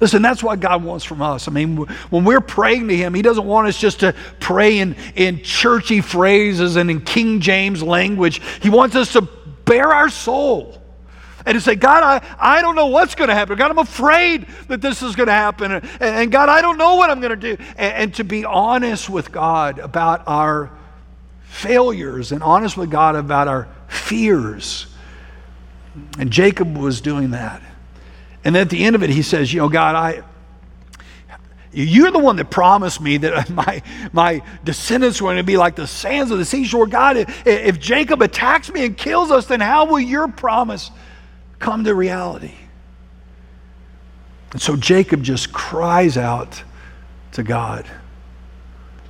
Listen, 0.00 0.20
that's 0.22 0.42
what 0.42 0.60
God 0.60 0.84
wants 0.84 1.04
from 1.04 1.22
us. 1.22 1.48
I 1.48 1.52
mean, 1.52 1.76
when 1.76 2.24
we're 2.24 2.40
praying 2.40 2.88
to 2.88 2.96
Him, 2.96 3.14
He 3.14 3.22
doesn't 3.22 3.46
want 3.46 3.68
us 3.68 3.78
just 3.78 4.00
to 4.00 4.14
pray 4.40 4.78
in, 4.78 4.94
in 5.14 5.42
churchy 5.42 6.00
phrases 6.00 6.76
and 6.76 6.90
in 6.90 7.00
King 7.00 7.40
James 7.40 7.82
language. 7.82 8.42
He 8.60 8.68
wants 8.68 8.94
us 8.94 9.12
to 9.14 9.22
bare 9.64 9.92
our 9.92 10.10
soul 10.10 10.82
and 11.46 11.54
to 11.54 11.60
say, 11.60 11.76
God, 11.76 12.02
I, 12.02 12.36
I 12.38 12.60
don't 12.60 12.74
know 12.74 12.88
what's 12.88 13.14
going 13.14 13.28
to 13.28 13.34
happen. 13.34 13.56
God, 13.56 13.70
I'm 13.70 13.78
afraid 13.78 14.46
that 14.68 14.82
this 14.82 15.00
is 15.00 15.14
going 15.14 15.28
to 15.28 15.32
happen. 15.32 15.72
And, 15.72 15.84
and, 16.00 16.32
God, 16.32 16.48
I 16.48 16.60
don't 16.60 16.76
know 16.76 16.96
what 16.96 17.08
I'm 17.08 17.20
going 17.20 17.38
to 17.38 17.56
do. 17.56 17.62
And, 17.76 17.94
and 17.94 18.14
to 18.16 18.24
be 18.24 18.44
honest 18.44 19.08
with 19.08 19.30
God 19.30 19.78
about 19.78 20.24
our 20.26 20.72
failures 21.44 22.32
and 22.32 22.42
honest 22.42 22.76
with 22.76 22.90
God 22.90 23.14
about 23.14 23.46
our 23.48 23.68
fears. 23.86 24.88
And 26.18 26.30
Jacob 26.30 26.76
was 26.76 27.00
doing 27.00 27.30
that. 27.30 27.62
And 28.46 28.56
at 28.56 28.70
the 28.70 28.84
end 28.84 28.94
of 28.94 29.02
it, 29.02 29.10
he 29.10 29.22
says, 29.22 29.52
You 29.52 29.58
know, 29.58 29.68
God, 29.68 29.96
I. 29.96 30.22
You're 31.72 32.12
the 32.12 32.20
one 32.20 32.36
that 32.36 32.48
promised 32.48 33.00
me 33.00 33.16
that 33.18 33.50
my, 33.50 33.82
my 34.12 34.40
descendants 34.62 35.20
were 35.20 35.26
going 35.26 35.38
to 35.38 35.42
be 35.42 35.56
like 35.56 35.74
the 35.74 35.86
sands 35.86 36.30
of 36.30 36.38
the 36.38 36.44
seashore. 36.44 36.86
God, 36.86 37.16
if, 37.16 37.46
if 37.46 37.80
Jacob 37.80 38.22
attacks 38.22 38.70
me 38.70 38.86
and 38.86 38.96
kills 38.96 39.32
us, 39.32 39.46
then 39.46 39.60
how 39.60 39.84
will 39.86 39.98
your 39.98 40.28
promise 40.28 40.92
come 41.58 41.82
to 41.84 41.94
reality? 41.94 42.54
And 44.52 44.62
so 44.62 44.76
Jacob 44.76 45.24
just 45.24 45.52
cries 45.52 46.16
out 46.16 46.62
to 47.32 47.42
God. 47.42 47.84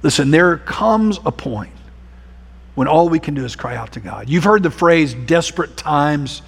Listen, 0.02 0.30
there 0.30 0.56
comes 0.56 1.18
a 1.26 1.30
point 1.30 1.74
when 2.74 2.88
all 2.88 3.10
we 3.10 3.20
can 3.20 3.34
do 3.34 3.44
is 3.44 3.54
cry 3.54 3.76
out 3.76 3.92
to 3.92 4.00
God. 4.00 4.30
You've 4.30 4.44
heard 4.44 4.62
the 4.62 4.70
phrase 4.70 5.12
desperate 5.12 5.76
times 5.76 6.40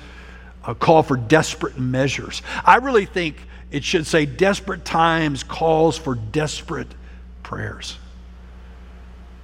a 0.69 0.75
call 0.75 1.03
for 1.03 1.17
desperate 1.17 1.79
measures. 1.79 2.43
I 2.63 2.77
really 2.77 3.07
think 3.07 3.37
it 3.71 3.83
should 3.83 4.07
say 4.07 4.27
desperate 4.27 4.85
times 4.85 5.43
calls 5.43 5.97
for 5.97 6.15
desperate 6.15 6.95
prayers. 7.43 7.97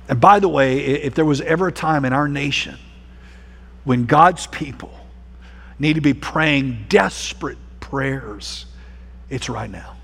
And 0.07 0.21
by 0.21 0.39
the 0.39 0.49
way, 0.49 0.81
if 0.81 1.15
there 1.15 1.25
was 1.25 1.41
ever 1.41 1.69
a 1.69 1.73
time 1.73 2.05
in 2.05 2.13
our 2.13 2.29
nation 2.29 2.77
when 3.85 4.05
God's 4.05 4.47
people 4.47 4.93
need 5.79 5.95
to 5.95 6.03
be 6.03 6.13
praying 6.13 6.85
desperate 6.91 7.59
prayers, 7.81 8.67
it's 9.31 9.49
right 9.49 9.71
now. 9.71 9.97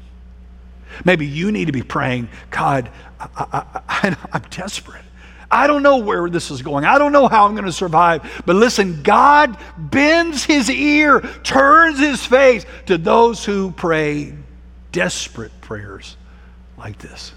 Maybe 1.05 1.27
you 1.27 1.53
need 1.53 1.67
to 1.67 1.73
be 1.73 1.83
praying, 1.83 2.31
God, 2.50 2.91
I, 3.21 4.17
am 4.33 4.43
desperate. 4.50 5.05
I 5.50 5.66
don't 5.66 5.83
know 5.83 5.97
where 5.99 6.30
this 6.30 6.50
is 6.50 6.62
going. 6.62 6.85
I 6.85 6.99
don't 6.99 7.12
know 7.12 7.26
how 7.26 7.47
I'm 7.47 7.54
going 7.54 7.64
to 7.64 7.73
survive. 7.73 8.42
But 8.47 8.57
listen, 8.57 9.02
God 9.02 9.59
bends 9.76 10.45
his 10.45 10.71
ear, 10.71 11.21
turns 11.42 11.99
his 11.99 12.25
face 12.25 12.64
to 12.87 12.97
those 12.97 13.45
who 13.45 13.73
pray 13.73 14.35
desperate 14.92 15.52
prayers 15.61 16.16
like 16.78 16.99
this. 16.99 17.33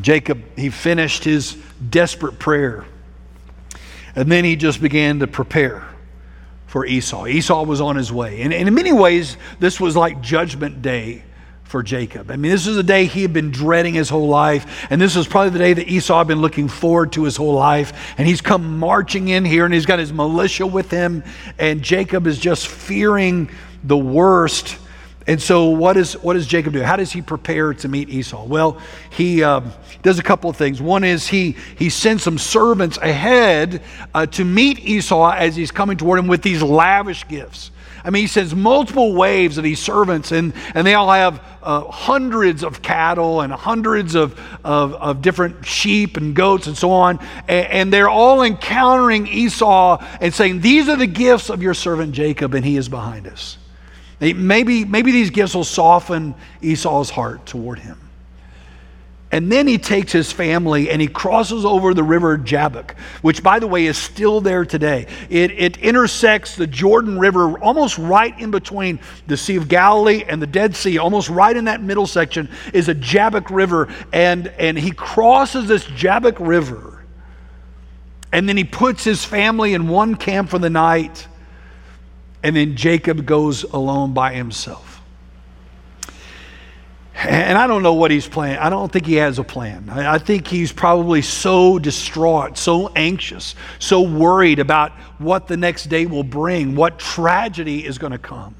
Jacob, 0.00 0.42
he 0.56 0.70
finished 0.70 1.24
his 1.24 1.56
desperate 1.90 2.38
prayer. 2.38 2.84
And 4.14 4.30
then 4.30 4.44
he 4.44 4.56
just 4.56 4.80
began 4.80 5.18
to 5.20 5.26
prepare 5.26 5.86
for 6.66 6.86
Esau. 6.86 7.26
Esau 7.26 7.64
was 7.64 7.80
on 7.80 7.96
his 7.96 8.12
way. 8.12 8.42
And, 8.42 8.52
in 8.52 8.72
many 8.74 8.92
ways, 8.92 9.36
this 9.58 9.80
was 9.80 9.96
like 9.96 10.20
Judgment 10.20 10.82
Day 10.82 11.24
for 11.68 11.82
Jacob. 11.82 12.30
I 12.30 12.36
mean, 12.36 12.50
this 12.50 12.66
is 12.66 12.78
a 12.78 12.82
day 12.82 13.04
he 13.04 13.20
had 13.20 13.34
been 13.34 13.50
dreading 13.50 13.92
his 13.92 14.08
whole 14.08 14.26
life, 14.26 14.86
and 14.90 14.98
this 15.00 15.14
was 15.14 15.28
probably 15.28 15.50
the 15.50 15.58
day 15.58 15.74
that 15.74 15.86
Esau 15.86 16.16
had 16.16 16.26
been 16.26 16.40
looking 16.40 16.66
forward 16.66 17.12
to 17.12 17.24
his 17.24 17.36
whole 17.36 17.52
life. 17.52 18.14
And 18.16 18.26
he's 18.26 18.40
come 18.40 18.78
marching 18.78 19.28
in 19.28 19.44
here, 19.44 19.66
and 19.66 19.74
he's 19.74 19.84
got 19.84 19.98
his 19.98 20.10
militia 20.10 20.66
with 20.66 20.90
him, 20.90 21.22
and 21.58 21.82
Jacob 21.82 22.26
is 22.26 22.38
just 22.38 22.68
fearing 22.68 23.50
the 23.84 23.98
worst. 23.98 24.78
And 25.26 25.42
so, 25.42 25.68
what, 25.68 25.98
is, 25.98 26.14
what 26.14 26.34
does 26.34 26.46
Jacob 26.46 26.72
do? 26.72 26.82
How 26.82 26.96
does 26.96 27.12
he 27.12 27.20
prepare 27.20 27.74
to 27.74 27.88
meet 27.88 28.08
Esau? 28.08 28.46
Well, 28.46 28.80
he 29.10 29.42
um, 29.42 29.70
does 30.00 30.18
a 30.18 30.22
couple 30.22 30.48
of 30.48 30.56
things. 30.56 30.80
One 30.80 31.04
is 31.04 31.26
he, 31.26 31.54
he 31.76 31.90
sends 31.90 32.22
some 32.22 32.38
servants 32.38 32.96
ahead 32.96 33.82
uh, 34.14 34.24
to 34.24 34.44
meet 34.46 34.78
Esau 34.78 35.30
as 35.32 35.54
he's 35.54 35.70
coming 35.70 35.98
toward 35.98 36.18
him 36.18 36.28
with 36.28 36.40
these 36.40 36.62
lavish 36.62 37.28
gifts. 37.28 37.72
I 38.04 38.10
mean, 38.10 38.22
he 38.22 38.26
sends 38.26 38.54
multiple 38.54 39.14
waves 39.14 39.58
of 39.58 39.64
these 39.64 39.78
servants, 39.78 40.32
and, 40.32 40.52
and 40.74 40.86
they 40.86 40.94
all 40.94 41.10
have 41.10 41.42
uh, 41.62 41.82
hundreds 41.82 42.62
of 42.64 42.80
cattle 42.82 43.40
and 43.40 43.52
hundreds 43.52 44.14
of, 44.14 44.38
of, 44.64 44.94
of, 44.94 45.20
different 45.22 45.66
sheep 45.66 46.16
and 46.16 46.34
goats 46.34 46.66
and 46.66 46.76
so 46.76 46.90
on. 46.90 47.18
And, 47.48 47.66
and 47.66 47.92
they're 47.92 48.08
all 48.08 48.42
encountering 48.42 49.26
Esau 49.26 50.02
and 50.20 50.32
saying, 50.32 50.60
These 50.60 50.88
are 50.88 50.96
the 50.96 51.06
gifts 51.06 51.50
of 51.50 51.62
your 51.62 51.74
servant 51.74 52.12
Jacob, 52.12 52.54
and 52.54 52.64
he 52.64 52.76
is 52.76 52.88
behind 52.88 53.26
us. 53.26 53.58
Maybe, 54.20 54.84
maybe 54.84 55.12
these 55.12 55.30
gifts 55.30 55.54
will 55.54 55.64
soften 55.64 56.34
Esau's 56.60 57.10
heart 57.10 57.46
toward 57.46 57.78
him. 57.78 58.07
And 59.30 59.52
then 59.52 59.66
he 59.66 59.76
takes 59.76 60.10
his 60.10 60.32
family 60.32 60.88
and 60.88 61.02
he 61.02 61.06
crosses 61.06 61.66
over 61.66 61.92
the 61.92 62.02
river 62.02 62.38
Jabbok, 62.38 62.96
which, 63.20 63.42
by 63.42 63.58
the 63.58 63.66
way, 63.66 63.84
is 63.84 63.98
still 63.98 64.40
there 64.40 64.64
today. 64.64 65.06
It, 65.28 65.50
it 65.50 65.76
intersects 65.76 66.56
the 66.56 66.66
Jordan 66.66 67.18
River 67.18 67.58
almost 67.58 67.98
right 67.98 68.38
in 68.40 68.50
between 68.50 69.00
the 69.26 69.36
Sea 69.36 69.56
of 69.56 69.68
Galilee 69.68 70.24
and 70.26 70.40
the 70.40 70.46
Dead 70.46 70.74
Sea. 70.74 70.96
Almost 70.96 71.28
right 71.28 71.54
in 71.54 71.66
that 71.66 71.82
middle 71.82 72.06
section 72.06 72.48
is 72.72 72.88
a 72.88 72.94
Jabbok 72.94 73.50
River. 73.50 73.92
And, 74.14 74.46
and 74.58 74.78
he 74.78 74.92
crosses 74.92 75.68
this 75.68 75.84
Jabbok 75.84 76.36
River. 76.40 77.04
And 78.32 78.48
then 78.48 78.56
he 78.56 78.64
puts 78.64 79.04
his 79.04 79.26
family 79.26 79.74
in 79.74 79.88
one 79.88 80.14
camp 80.14 80.48
for 80.48 80.58
the 80.58 80.70
night. 80.70 81.26
And 82.42 82.56
then 82.56 82.76
Jacob 82.76 83.26
goes 83.26 83.64
alone 83.64 84.14
by 84.14 84.32
himself. 84.32 84.87
And 87.20 87.58
I 87.58 87.66
don't 87.66 87.82
know 87.82 87.94
what 87.94 88.12
he's 88.12 88.28
planning. 88.28 88.58
I 88.58 88.70
don't 88.70 88.92
think 88.92 89.04
he 89.04 89.14
has 89.14 89.40
a 89.40 89.44
plan. 89.44 89.90
I 89.90 90.18
think 90.18 90.46
he's 90.46 90.70
probably 90.70 91.20
so 91.20 91.80
distraught, 91.80 92.56
so 92.56 92.92
anxious, 92.94 93.56
so 93.80 94.02
worried 94.02 94.60
about 94.60 94.92
what 95.18 95.48
the 95.48 95.56
next 95.56 95.86
day 95.86 96.06
will 96.06 96.22
bring, 96.22 96.76
what 96.76 97.00
tragedy 97.00 97.84
is 97.84 97.98
going 97.98 98.12
to 98.12 98.18
come, 98.18 98.54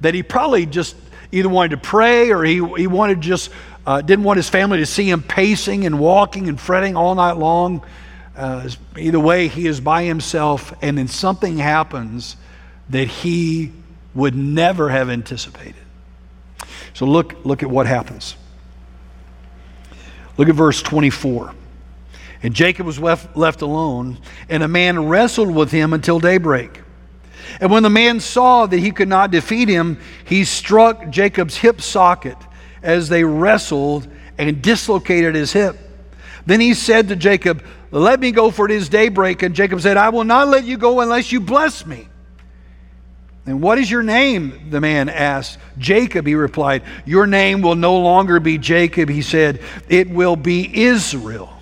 that 0.00 0.14
he 0.14 0.22
probably 0.22 0.64
just 0.64 0.96
either 1.32 1.50
wanted 1.50 1.72
to 1.72 1.76
pray 1.76 2.30
or 2.30 2.42
he, 2.42 2.64
he 2.76 2.86
wanted 2.86 3.20
just, 3.20 3.50
uh, 3.86 4.00
didn't 4.00 4.24
want 4.24 4.38
his 4.38 4.48
family 4.48 4.78
to 4.78 4.86
see 4.86 5.10
him 5.10 5.22
pacing 5.22 5.84
and 5.84 5.98
walking 5.98 6.48
and 6.48 6.58
fretting 6.58 6.96
all 6.96 7.14
night 7.14 7.36
long. 7.36 7.84
Uh, 8.34 8.70
either 8.96 9.20
way, 9.20 9.48
he 9.48 9.66
is 9.66 9.82
by 9.82 10.04
himself, 10.04 10.72
and 10.80 10.96
then 10.96 11.08
something 11.08 11.58
happens 11.58 12.36
that 12.88 13.08
he 13.08 13.70
would 14.14 14.34
never 14.34 14.88
have 14.88 15.10
anticipated. 15.10 15.74
So 16.94 17.06
look, 17.06 17.44
look 17.44 17.62
at 17.62 17.70
what 17.70 17.86
happens. 17.86 18.36
Look 20.36 20.48
at 20.48 20.54
verse 20.54 20.82
24. 20.82 21.54
And 22.42 22.54
Jacob 22.54 22.86
was 22.86 22.98
left, 22.98 23.36
left 23.36 23.62
alone, 23.62 24.18
and 24.48 24.62
a 24.62 24.68
man 24.68 25.08
wrestled 25.08 25.54
with 25.54 25.70
him 25.70 25.92
until 25.92 26.18
daybreak. 26.18 26.80
And 27.60 27.70
when 27.70 27.82
the 27.82 27.90
man 27.90 28.20
saw 28.20 28.66
that 28.66 28.78
he 28.78 28.90
could 28.90 29.08
not 29.08 29.30
defeat 29.30 29.68
him, 29.68 30.00
he 30.24 30.44
struck 30.44 31.10
Jacob's 31.10 31.56
hip 31.56 31.80
socket 31.80 32.36
as 32.82 33.08
they 33.08 33.24
wrestled 33.24 34.08
and 34.38 34.60
dislocated 34.62 35.34
his 35.34 35.52
hip. 35.52 35.76
Then 36.46 36.60
he 36.60 36.74
said 36.74 37.08
to 37.08 37.16
Jacob, 37.16 37.64
Let 37.90 38.18
me 38.18 38.32
go, 38.32 38.50
for 38.50 38.66
it 38.66 38.72
is 38.72 38.88
daybreak. 38.88 39.42
And 39.42 39.54
Jacob 39.54 39.80
said, 39.80 39.96
I 39.96 40.08
will 40.08 40.24
not 40.24 40.48
let 40.48 40.64
you 40.64 40.76
go 40.76 41.00
unless 41.00 41.30
you 41.30 41.40
bless 41.40 41.86
me. 41.86 42.08
And 43.44 43.60
what 43.60 43.78
is 43.78 43.90
your 43.90 44.02
name? 44.02 44.70
The 44.70 44.80
man 44.80 45.08
asked. 45.08 45.58
Jacob, 45.76 46.26
he 46.26 46.34
replied. 46.34 46.82
Your 47.04 47.26
name 47.26 47.60
will 47.60 47.74
no 47.74 47.98
longer 47.98 48.38
be 48.38 48.56
Jacob, 48.58 49.08
he 49.08 49.22
said. 49.22 49.60
It 49.88 50.08
will 50.08 50.36
be 50.36 50.84
Israel, 50.84 51.52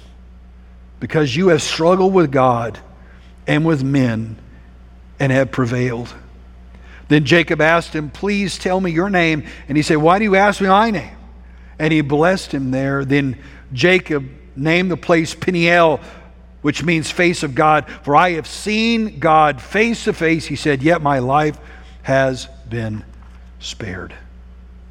because 0.99 1.35
you 1.35 1.49
have 1.49 1.63
struggled 1.63 2.13
with 2.13 2.31
God 2.31 2.79
and 3.47 3.65
with 3.65 3.83
men 3.83 4.37
and 5.19 5.33
have 5.33 5.51
prevailed. 5.51 6.13
Then 7.09 7.25
Jacob 7.25 7.61
asked 7.61 7.95
him, 7.95 8.11
Please 8.11 8.59
tell 8.59 8.81
me 8.81 8.91
your 8.91 9.11
name. 9.11 9.45
And 9.67 9.77
he 9.77 9.83
said, 9.83 9.97
Why 9.97 10.19
do 10.19 10.25
you 10.25 10.37
ask 10.37 10.61
me 10.61 10.69
my 10.69 10.91
name? 10.91 11.17
And 11.79 11.93
he 11.93 12.03
blessed 12.03 12.53
him 12.53 12.71
there. 12.71 13.05
Then 13.05 13.39
Jacob 13.73 14.29
named 14.55 14.91
the 14.91 14.97
place 14.97 15.35
Peniel 15.35 16.01
which 16.63 16.83
means 16.83 17.11
face 17.11 17.43
of 17.43 17.55
God. 17.55 17.89
For 18.03 18.17
I 18.17 18.33
have 18.33 18.47
seen 18.47 19.19
God 19.19 19.61
face 19.61 20.05
to 20.05 20.13
face, 20.13 20.47
he 20.47 20.57
said, 20.57 20.83
yet 20.83 21.03
my 21.03 21.19
life 21.19 21.59
has 22.03 22.49
been 22.69 23.05
spared. 23.59 24.15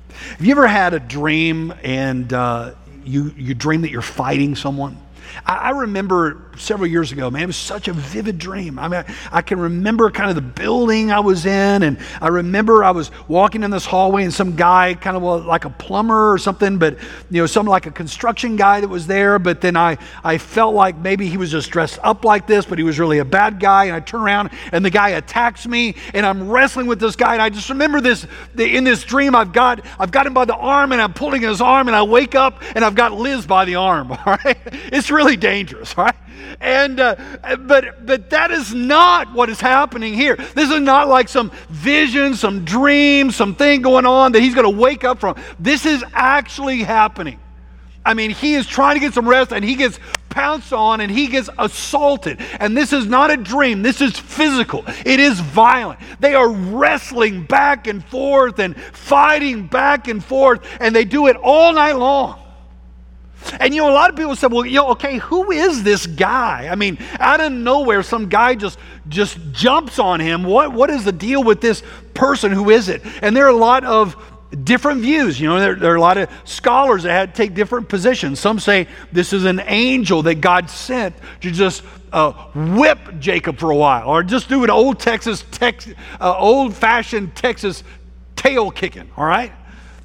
Have 0.10 0.46
you 0.46 0.52
ever 0.52 0.68
had 0.68 0.94
a 0.94 1.00
dream 1.00 1.74
and 1.84 2.32
uh, 2.34 2.74
you, 3.04 3.34
you 3.38 3.54
dream 3.54 3.82
that 3.82 3.92
you're 3.92 4.02
fighting 4.02 4.56
someone? 4.56 4.98
I, 5.46 5.56
I 5.56 5.70
remember 5.72 6.49
several 6.60 6.88
years 6.88 7.12
ago, 7.12 7.32
man. 7.32 7.44
It 7.44 7.48
was 7.48 7.56
such 7.56 7.88
a 7.88 7.94
vivid 7.94 8.38
dream. 8.38 8.78
I 8.78 8.88
mean, 8.88 9.04
I, 9.08 9.38
I, 9.38 9.42
can 9.42 9.60
remember 9.60 10.12
kind 10.12 10.30
of 10.30 10.36
the 10.36 10.42
building 10.42 11.12
I 11.12 11.20
was 11.20 11.46
in, 11.46 11.84
and 11.84 11.98
I 12.22 12.28
remember 12.28 12.84
I 12.84 12.92
was 12.92 13.12
walking 13.28 13.64
in 13.64 13.72
this 13.72 13.86
hallway, 13.86 14.24
and 14.24 14.34
some 14.34 14.56
guy, 14.56 14.94
kind 14.94 15.16
of 15.16 15.24
like 15.46 15.66
a 15.66 15.70
plumber 15.70 16.32
or 16.32 16.38
something, 16.38 16.78
but 16.78 16.98
you 17.32 17.42
know, 17.42 17.46
some 17.46 17.66
like 17.66 17.86
a 17.86 17.92
construction 17.92 18.56
guy 18.56 18.82
that 18.82 18.88
was 18.88 19.08
there. 19.08 19.40
But 19.40 19.62
then 19.62 19.78
I, 19.78 19.98
I 20.24 20.38
felt 20.38 20.76
like 20.76 20.98
maybe 20.98 21.28
he 21.28 21.38
was 21.38 21.52
just 21.52 21.72
dressed 21.72 22.00
up 22.04 22.26
like 22.26 22.46
this, 22.46 22.66
but 22.66 22.78
he 22.78 22.84
was 22.84 23.00
really 23.00 23.20
a 23.20 23.26
bad 23.26 23.60
guy. 23.60 23.86
And 23.86 23.96
I 23.96 24.00
turn 24.00 24.22
around, 24.22 24.50
and 24.72 24.84
the 24.84 24.90
guy 24.90 25.10
attacks 25.10 25.66
me, 25.66 25.96
and 26.14 26.26
I'm 26.26 26.50
wrestling 26.50 26.88
with 26.88 27.00
this 27.00 27.16
guy, 27.16 27.34
and 27.34 27.42
I 27.42 27.50
just 27.50 27.70
remember 27.70 28.02
this 28.02 28.28
in 28.58 28.84
this 28.84 29.04
dream. 29.04 29.36
I've 29.36 29.54
got 29.54 29.86
I've 29.98 30.12
got 30.12 30.28
him 30.28 30.34
by 30.34 30.46
the 30.46 30.56
arm, 30.56 30.92
and 30.92 31.02
I'm 31.02 31.14
pulling 31.14 31.42
his 31.42 31.62
arm, 31.62 31.88
and 31.88 31.96
I 31.96 32.04
wake 32.04 32.36
up, 32.36 32.62
and 32.76 32.84
I've 32.84 32.96
got 32.96 33.14
Liz 33.14 33.48
by 33.48 33.66
the 33.66 33.76
arm. 33.76 34.12
All 34.26 34.38
right, 34.44 34.58
it's 34.92 35.10
really 35.10 35.38
dangerous, 35.38 35.98
right? 35.98 36.16
And 36.60 37.00
uh, 37.00 37.16
but 37.60 38.06
but 38.06 38.30
that 38.30 38.52
is 38.52 38.74
not 38.74 39.34
what 39.34 39.50
is 39.50 39.60
happening 39.60 40.14
here. 40.14 40.36
This 40.36 40.72
is 40.72 40.80
not 40.82 41.08
like 41.08 41.30
some 41.30 41.52
vision, 41.70 42.36
some 42.36 42.66
dream, 42.66 43.32
something 43.32 43.82
going 43.82 44.06
on 44.06 44.32
that 44.34 44.42
he's 44.42 44.56
going 44.56 44.72
to 44.72 44.78
wake 44.78 45.04
up 45.04 45.20
from. 45.20 45.36
This 45.60 45.86
is 45.86 46.04
actually 46.14 46.80
happening. 46.80 47.40
I 48.06 48.14
mean, 48.14 48.32
he 48.32 48.56
is 48.56 48.66
trying 48.66 48.96
to 48.96 49.00
get 49.00 49.14
some 49.14 49.28
rest 49.28 49.52
and 49.52 49.64
he 49.64 49.76
gets 49.76 50.00
pounced 50.30 50.74
on 50.74 51.02
and 51.02 51.12
he 51.12 51.28
gets 51.28 51.50
assaulted. 51.58 52.40
And 52.60 52.76
this 52.76 52.94
is 52.94 53.06
not 53.06 53.30
a 53.30 53.38
dream, 53.38 53.82
this 53.82 54.02
is 54.02 54.18
physical, 54.18 54.84
it 55.06 55.20
is 55.20 55.40
violent. 55.40 56.00
They 56.20 56.34
are 56.34 56.50
wrestling 56.50 57.44
back 57.44 57.88
and 57.88 58.04
forth 58.04 58.60
and 58.60 58.76
fighting 58.76 59.68
back 59.68 60.08
and 60.08 60.24
forth, 60.24 60.66
and 60.80 60.96
they 60.96 61.06
do 61.06 61.28
it 61.28 61.36
all 61.36 61.74
night 61.74 61.98
long. 61.98 62.40
And 63.60 63.74
you 63.74 63.82
know, 63.82 63.90
a 63.90 63.94
lot 63.94 64.10
of 64.10 64.16
people 64.16 64.36
say, 64.36 64.48
well, 64.48 64.66
you 64.66 64.76
know, 64.76 64.90
okay, 64.90 65.18
who 65.18 65.52
is 65.52 65.84
this 65.84 66.06
guy? 66.06 66.68
I 66.70 66.76
mean, 66.76 66.98
out 67.20 67.42
of 67.42 67.52
nowhere, 67.52 68.04
some 68.04 68.30
guy 68.30 68.56
just 68.56 68.80
just 69.08 69.38
jumps 69.52 70.00
on 70.00 70.20
him. 70.20 70.44
What 70.44 70.74
what 70.74 70.90
is 70.90 71.04
the 71.04 71.12
deal 71.12 71.44
with 71.44 71.62
this 71.62 71.84
person? 72.14 72.52
Who 72.52 72.70
is 72.70 72.90
it? 72.90 73.02
And 73.22 73.36
there 73.36 73.46
are 73.46 73.50
a 73.50 73.56
lot 73.56 73.84
of 73.84 74.16
different 74.64 75.02
views. 75.02 75.40
You 75.40 75.48
know, 75.48 75.60
there, 75.60 75.76
there, 75.76 75.94
are 75.94 75.96
a 75.96 76.02
lot 76.02 76.18
of 76.18 76.30
scholars 76.44 77.04
that 77.04 77.12
had 77.12 77.36
take 77.36 77.54
different 77.54 77.90
positions. 77.90 78.40
Some 78.40 78.60
say 78.60 78.88
this 79.12 79.34
is 79.34 79.46
an 79.46 79.62
angel 79.66 80.24
that 80.24 80.36
God 80.36 80.70
sent 80.70 81.16
to 81.42 81.52
just 81.52 81.84
uh, 82.12 82.32
whip 82.54 83.00
Jacob 83.20 83.58
for 83.60 83.70
a 83.70 83.76
while, 83.76 84.08
or 84.10 84.24
just 84.24 84.50
do 84.50 84.64
an 84.64 84.70
old 84.70 85.00
Texas, 85.00 85.46
tex, 85.52 85.88
uh, 86.20 86.36
old-fashioned 86.38 87.36
Texas 87.36 87.84
tail 88.36 88.72
kicking. 88.72 89.10
All 89.16 89.26
right. 89.26 89.52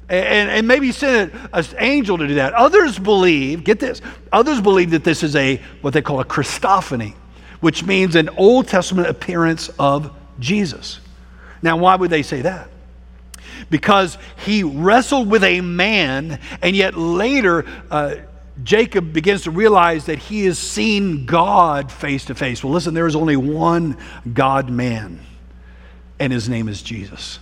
And, 0.07 0.51
and 0.51 0.67
maybe 0.67 0.91
sent 0.91 1.33
an 1.51 1.65
angel 1.79 2.19
to 2.19 2.27
do 2.27 2.35
that. 2.35 2.53
Others 2.53 2.99
believe, 2.99 3.63
get 3.63 3.79
this, 3.79 4.01
others 4.31 4.61
believe 4.61 4.91
that 4.91 5.03
this 5.03 5.23
is 5.23 5.35
a 5.35 5.59
what 5.81 5.93
they 5.93 6.01
call 6.03 6.19
a 6.19 6.25
Christophany, 6.25 7.15
which 7.59 7.83
means 7.83 8.15
an 8.15 8.29
Old 8.29 8.67
Testament 8.67 9.07
appearance 9.09 9.69
of 9.79 10.15
Jesus. 10.39 10.99
Now, 11.63 11.77
why 11.77 11.95
would 11.95 12.11
they 12.11 12.21
say 12.21 12.43
that? 12.43 12.69
Because 13.71 14.19
he 14.45 14.61
wrestled 14.61 15.27
with 15.27 15.43
a 15.43 15.61
man, 15.61 16.39
and 16.61 16.75
yet 16.75 16.95
later, 16.95 17.65
uh, 17.89 18.17
Jacob 18.63 19.11
begins 19.11 19.41
to 19.43 19.51
realize 19.51 20.05
that 20.05 20.19
he 20.19 20.45
has 20.45 20.59
seen 20.59 21.25
God 21.25 21.91
face 21.91 22.25
to 22.25 22.35
face. 22.35 22.63
Well, 22.63 22.73
listen, 22.73 22.93
there 22.93 23.07
is 23.07 23.15
only 23.15 23.37
one 23.37 23.97
God 24.31 24.69
man, 24.69 25.19
and 26.19 26.31
his 26.31 26.47
name 26.47 26.67
is 26.67 26.83
Jesus. 26.83 27.39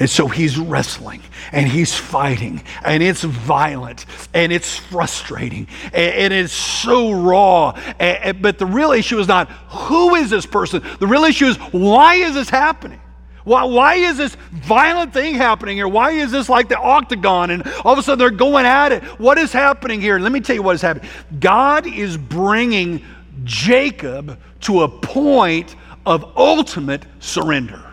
And 0.00 0.08
so 0.08 0.28
he's 0.28 0.58
wrestling 0.58 1.22
and 1.52 1.66
he's 1.66 1.94
fighting 1.94 2.62
and 2.84 3.02
it's 3.02 3.22
violent 3.22 4.06
and 4.34 4.52
it's 4.52 4.76
frustrating 4.76 5.66
and, 5.92 6.32
it's 6.32 6.52
so 6.52 7.12
raw. 7.12 7.72
But 7.98 8.58
the 8.58 8.66
real 8.66 8.92
issue 8.92 9.18
is 9.18 9.28
not 9.28 9.50
who 9.50 10.14
is 10.14 10.30
this 10.30 10.46
person? 10.46 10.82
The 11.00 11.06
real 11.06 11.24
issue 11.24 11.46
is 11.46 11.56
why 11.56 12.14
is 12.14 12.34
this 12.34 12.48
happening? 12.48 13.00
Why, 13.44 13.64
why 13.64 13.94
is 13.94 14.16
this 14.16 14.36
violent 14.52 15.12
thing 15.12 15.34
happening 15.34 15.76
here? 15.76 15.88
Why 15.88 16.12
is 16.12 16.30
this 16.30 16.48
like 16.48 16.68
the 16.68 16.78
octagon 16.78 17.50
and 17.50 17.66
all 17.84 17.92
of 17.92 17.98
a 17.98 18.02
sudden 18.02 18.18
they're 18.18 18.30
going 18.30 18.66
at 18.66 18.92
it? 18.92 19.02
What 19.18 19.36
is 19.38 19.52
happening 19.52 20.00
here? 20.00 20.18
Let 20.18 20.32
me 20.32 20.40
tell 20.40 20.54
you 20.54 20.62
what 20.62 20.76
is 20.76 20.82
happening. 20.82 21.10
God 21.40 21.86
is 21.86 22.16
bringing 22.16 23.04
Jacob 23.44 24.38
to 24.60 24.82
a 24.82 24.88
point 24.88 25.74
of 26.06 26.36
ultimate 26.36 27.04
surrender. 27.18 27.91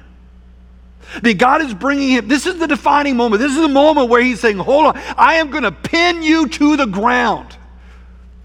That 1.22 1.38
God 1.38 1.62
is 1.62 1.74
bringing 1.74 2.10
him, 2.10 2.28
this 2.28 2.46
is 2.46 2.60
the 2.60 2.68
defining 2.68 3.18
moment. 3.18 3.42
This 3.42 3.56
is 3.56 3.62
the 3.62 3.68
moment 3.68 4.10
where 4.10 4.22
he's 4.22 4.40
saying, 4.40 4.58
Hold 4.58 4.88
on, 4.88 4.98
I 5.18 5.36
am 5.36 5.50
going 5.50 5.64
to 5.64 5.72
pin 5.72 6.22
you 6.22 6.48
to 6.48 6.78
the 6.78 6.86
ground 6.86 7.58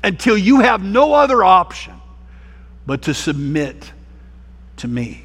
until 0.03 0.37
you 0.37 0.61
have 0.61 0.83
no 0.83 1.15
other 1.15 1.43
option 1.43 1.95
but 2.87 3.03
to 3.03 3.15
submit 3.15 3.93
to 4.79 4.89
me. 4.89 5.25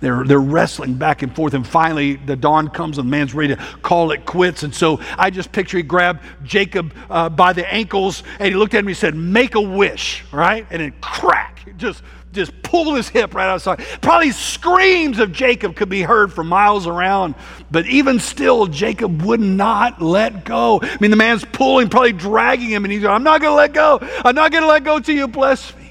They're, 0.00 0.24
they're 0.24 0.38
wrestling 0.38 0.94
back 0.94 1.22
and 1.22 1.34
forth, 1.34 1.54
and 1.54 1.66
finally 1.66 2.16
the 2.16 2.36
dawn 2.36 2.68
comes, 2.68 2.98
and 2.98 3.08
the 3.08 3.10
man's 3.10 3.34
ready 3.34 3.56
to 3.56 3.62
call 3.82 4.10
it 4.10 4.26
quits. 4.26 4.62
And 4.62 4.74
so 4.74 5.00
I 5.16 5.30
just 5.30 5.52
picture 5.52 5.78
he 5.78 5.82
grabbed 5.82 6.22
Jacob 6.44 6.94
uh, 7.08 7.30
by 7.30 7.52
the 7.54 7.72
ankles, 7.72 8.22
and 8.38 8.48
he 8.48 8.54
looked 8.54 8.74
at 8.74 8.80
him 8.80 8.86
and 8.86 8.90
he 8.90 8.94
said, 8.94 9.14
Make 9.14 9.54
a 9.54 9.60
wish, 9.60 10.22
right? 10.32 10.66
And 10.70 10.82
then 10.82 10.94
crack, 11.00 11.66
just 11.78 12.02
just 12.36 12.62
pulled 12.62 12.96
his 12.96 13.08
hip 13.08 13.34
right 13.34 13.48
outside. 13.48 13.80
Probably 14.00 14.30
screams 14.30 15.18
of 15.18 15.32
Jacob 15.32 15.74
could 15.74 15.88
be 15.88 16.02
heard 16.02 16.32
for 16.32 16.44
miles 16.44 16.86
around, 16.86 17.34
but 17.70 17.86
even 17.86 18.20
still, 18.20 18.66
Jacob 18.66 19.22
would 19.22 19.40
not 19.40 20.00
let 20.00 20.44
go. 20.44 20.80
I 20.80 20.96
mean, 21.00 21.10
the 21.10 21.16
man's 21.16 21.44
pulling, 21.44 21.88
probably 21.88 22.12
dragging 22.12 22.68
him, 22.68 22.84
and 22.84 22.92
he's 22.92 23.02
going, 23.02 23.14
I'm 23.14 23.24
not 23.24 23.40
going 23.40 23.52
to 23.52 23.56
let 23.56 23.72
go. 23.72 23.98
I'm 24.24 24.34
not 24.34 24.52
going 24.52 24.62
to 24.62 24.68
let 24.68 24.84
go 24.84 25.00
till 25.00 25.16
you 25.16 25.26
bless 25.26 25.74
me. 25.76 25.90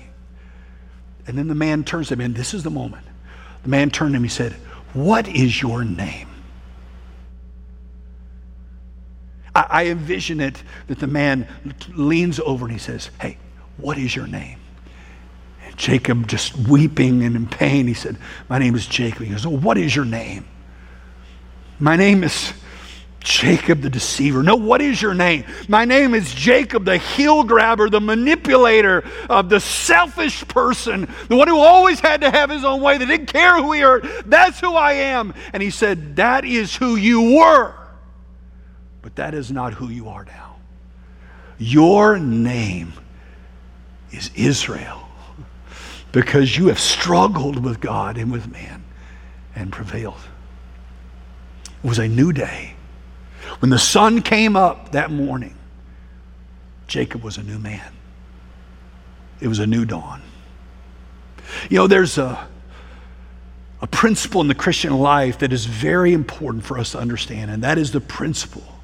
And 1.28 1.38
then 1.38 1.48
the 1.48 1.56
man 1.56 1.84
turns 1.84 2.08
to 2.10 2.14
him, 2.14 2.22
and 2.22 2.36
this 2.36 2.54
is 2.54 2.64
the 2.64 2.70
moment. 2.70 3.06
The 3.64 3.70
man 3.70 3.90
turned 3.90 4.14
to 4.14 4.18
him, 4.18 4.24
he 4.24 4.30
said, 4.30 4.54
What 4.94 5.28
is 5.28 5.62
your 5.62 5.84
name? 5.84 6.30
I 9.56 9.86
envision 9.86 10.42
it 10.42 10.62
that 10.88 11.00
the 11.00 11.08
man 11.08 11.48
leans 11.94 12.42
over 12.42 12.66
and 12.66 12.74
he 12.74 12.80
says, 12.80 13.10
Hey, 13.22 13.38
what 13.78 13.98
is 13.98 14.14
your 14.14 14.28
name? 14.28 14.60
Jacob 15.76 16.28
just 16.28 16.56
weeping 16.58 17.24
and 17.24 17.36
in 17.36 17.48
pain. 17.48 17.88
He 17.88 17.94
said, 17.94 18.18
My 18.50 18.60
name 18.60 18.76
is 18.76 18.88
Jacob. 18.88 19.24
He 19.24 19.32
goes, 19.32 19.46
Oh, 19.46 19.50
what 19.50 19.78
is 19.78 19.96
your 19.96 20.06
name? 20.06 20.46
My 21.80 21.96
name 21.96 22.24
is 22.24 22.54
Jacob 23.20 23.82
the 23.82 23.90
deceiver. 23.90 24.44
No, 24.44 24.56
what 24.56 24.82
is 24.82 25.02
your 25.02 25.14
name? 25.14 25.46
My 25.68 25.84
name 25.84 26.14
is 26.14 26.34
Jacob 26.34 26.86
the 26.86 26.98
heel 26.98 27.44
grabber, 27.44 27.90
the 27.90 28.00
manipulator, 28.00 29.04
of 29.30 29.50
the 29.50 29.60
selfish 29.60 30.48
person, 30.48 31.12
the 31.28 31.36
one 31.36 31.48
who 31.48 31.60
always 31.60 32.00
had 32.00 32.22
to 32.22 32.30
have 32.30 32.50
his 32.50 32.64
own 32.64 32.82
way, 32.82 32.98
that 32.98 33.06
didn't 33.08 33.26
care 33.26 33.62
who 33.62 33.72
he 33.74 33.82
hurt. 33.82 34.06
That's 34.30 34.60
who 34.60 34.74
I 34.74 34.94
am. 34.94 35.34
And 35.54 35.62
he 35.62 35.72
said, 35.72 36.16
That 36.18 36.46
is 36.46 36.76
who 36.76 36.96
you 36.96 37.38
were. 37.38 37.74
But 39.02 39.16
that 39.18 39.34
is 39.34 39.52
not 39.52 39.74
who 39.74 39.90
you 39.90 40.08
are 40.10 40.24
now. 40.24 40.56
Your 41.58 42.18
name 42.18 42.94
is 44.12 44.30
Israel 44.36 45.05
because 46.16 46.58
you 46.58 46.68
have 46.68 46.80
struggled 46.80 47.62
with 47.62 47.82
God 47.82 48.18
and 48.18 48.32
with 48.32 48.50
man 48.50 48.86
and 49.54 49.70
prevailed. 49.70 50.22
It 51.84 51.88
was 51.88 52.00
a 52.00 52.08
new 52.08 52.32
day. 52.32 52.76
When 53.60 53.70
the 53.70 53.78
sun 53.78 54.22
came 54.22 54.56
up 54.56 54.94
that 54.94 55.12
morning, 55.12 55.58
Jacob 56.88 57.22
was 57.22 57.38
a 57.38 57.44
new 57.44 57.60
man. 57.60 57.92
It 59.42 59.50
was 59.50 59.60
a 59.60 59.68
new 59.68 59.84
dawn. 59.84 60.22
You 61.70 61.80
know, 61.80 61.88
there's 61.88 62.18
a, 62.18 62.48
a 63.82 63.88
principle 63.88 64.40
in 64.40 64.48
the 64.48 64.56
Christian 64.56 64.98
life 64.98 65.40
that 65.40 65.52
is 65.52 65.66
very 65.66 66.14
important 66.14 66.64
for 66.64 66.80
us 66.80 66.94
to 66.94 66.98
understand, 66.98 67.52
and 67.52 67.62
that 67.66 67.78
is 67.78 67.92
the 67.92 68.00
principle 68.00 68.80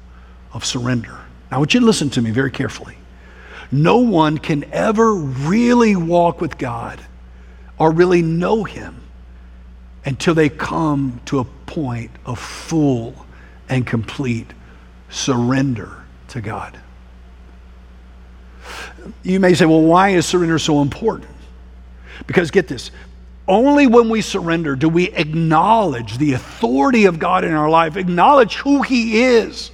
of 0.52 0.66
surrender. 0.66 1.18
Now, 1.50 1.56
I 1.56 1.58
want 1.58 1.72
you 1.72 1.80
to 1.80 1.86
listen 1.86 2.10
to 2.10 2.20
me 2.20 2.30
very 2.30 2.50
carefully. 2.50 2.98
No 3.70 3.96
one 3.96 4.36
can 4.36 4.64
ever 4.70 5.14
really 5.14 5.96
walk 5.96 6.42
with 6.42 6.58
God 6.58 7.00
or 7.82 7.90
really 7.90 8.22
know 8.22 8.62
Him 8.62 9.02
until 10.04 10.36
they 10.36 10.48
come 10.48 11.20
to 11.24 11.40
a 11.40 11.44
point 11.44 12.12
of 12.24 12.38
full 12.38 13.26
and 13.68 13.84
complete 13.84 14.46
surrender 15.10 16.04
to 16.28 16.40
God. 16.40 16.78
You 19.24 19.40
may 19.40 19.54
say, 19.54 19.64
well, 19.64 19.82
why 19.82 20.10
is 20.10 20.26
surrender 20.26 20.60
so 20.60 20.80
important? 20.80 21.28
Because 22.28 22.52
get 22.52 22.68
this 22.68 22.92
only 23.48 23.88
when 23.88 24.08
we 24.08 24.20
surrender 24.20 24.76
do 24.76 24.88
we 24.88 25.10
acknowledge 25.10 26.18
the 26.18 26.34
authority 26.34 27.06
of 27.06 27.18
God 27.18 27.42
in 27.42 27.52
our 27.52 27.68
life, 27.68 27.96
acknowledge 27.96 28.54
who 28.58 28.82
He 28.82 29.24
is, 29.24 29.72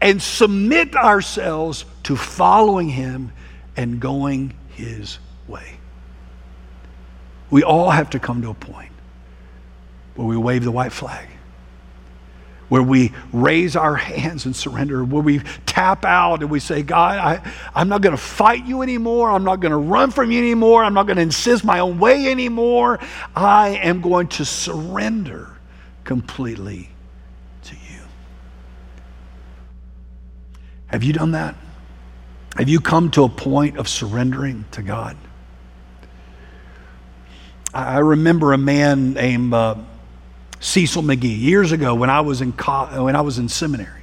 and 0.00 0.20
submit 0.20 0.96
ourselves 0.96 1.84
to 2.02 2.16
following 2.16 2.88
Him 2.88 3.30
and 3.76 4.00
going 4.00 4.52
His 4.70 5.20
way. 5.46 5.77
We 7.50 7.62
all 7.62 7.90
have 7.90 8.10
to 8.10 8.18
come 8.18 8.42
to 8.42 8.50
a 8.50 8.54
point 8.54 8.92
where 10.14 10.26
we 10.26 10.36
wave 10.36 10.64
the 10.64 10.70
white 10.70 10.92
flag, 10.92 11.28
where 12.68 12.82
we 12.82 13.12
raise 13.32 13.76
our 13.76 13.94
hands 13.94 14.44
and 14.46 14.54
surrender, 14.54 15.04
where 15.04 15.22
we 15.22 15.40
tap 15.64 16.04
out 16.04 16.40
and 16.42 16.50
we 16.50 16.60
say, 16.60 16.82
God, 16.82 17.18
I, 17.18 17.52
I'm 17.74 17.88
not 17.88 18.02
going 18.02 18.16
to 18.16 18.22
fight 18.22 18.66
you 18.66 18.82
anymore. 18.82 19.30
I'm 19.30 19.44
not 19.44 19.60
going 19.60 19.70
to 19.70 19.78
run 19.78 20.10
from 20.10 20.30
you 20.30 20.38
anymore. 20.38 20.84
I'm 20.84 20.94
not 20.94 21.06
going 21.06 21.16
to 21.16 21.22
insist 21.22 21.64
my 21.64 21.78
own 21.78 21.98
way 21.98 22.30
anymore. 22.30 22.98
I 23.34 23.78
am 23.82 24.00
going 24.00 24.28
to 24.28 24.44
surrender 24.44 25.48
completely 26.04 26.90
to 27.62 27.74
you. 27.74 28.00
Have 30.88 31.04
you 31.04 31.12
done 31.12 31.32
that? 31.32 31.54
Have 32.56 32.68
you 32.68 32.80
come 32.80 33.10
to 33.12 33.22
a 33.22 33.28
point 33.28 33.78
of 33.78 33.88
surrendering 33.88 34.64
to 34.72 34.82
God? 34.82 35.16
I 37.74 37.98
remember 37.98 38.52
a 38.52 38.58
man 38.58 39.14
named. 39.14 39.54
Uh, 39.54 39.76
Cecil 40.60 41.02
McGee 41.02 41.40
years 41.40 41.72
ago 41.72 41.94
when 41.94 42.10
I 42.10 42.20
was 42.20 42.40
in 42.40 42.52
co- 42.52 43.04
when 43.04 43.14
I 43.14 43.20
was 43.20 43.38
in 43.38 43.48
seminary. 43.48 44.02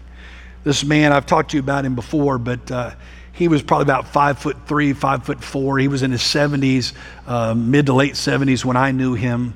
This 0.63 0.83
man, 0.83 1.11
I've 1.11 1.25
talked 1.25 1.51
to 1.51 1.57
you 1.57 1.61
about 1.61 1.85
him 1.85 1.95
before, 1.95 2.37
but 2.37 2.71
uh, 2.71 2.91
he 3.33 3.47
was 3.47 3.61
probably 3.61 3.83
about 3.83 4.07
five 4.07 4.39
foot 4.39 4.57
three, 4.65 4.93
five 4.93 5.25
foot 5.25 5.43
four. 5.43 5.77
He 5.77 5.87
was 5.87 6.01
in 6.01 6.11
his 6.11 6.21
70s, 6.21 6.93
uh, 7.27 7.53
mid 7.53 7.87
to 7.87 7.93
late 7.93 8.13
70s 8.13 8.65
when 8.65 8.77
I 8.77 8.91
knew 8.91 9.13
him. 9.13 9.53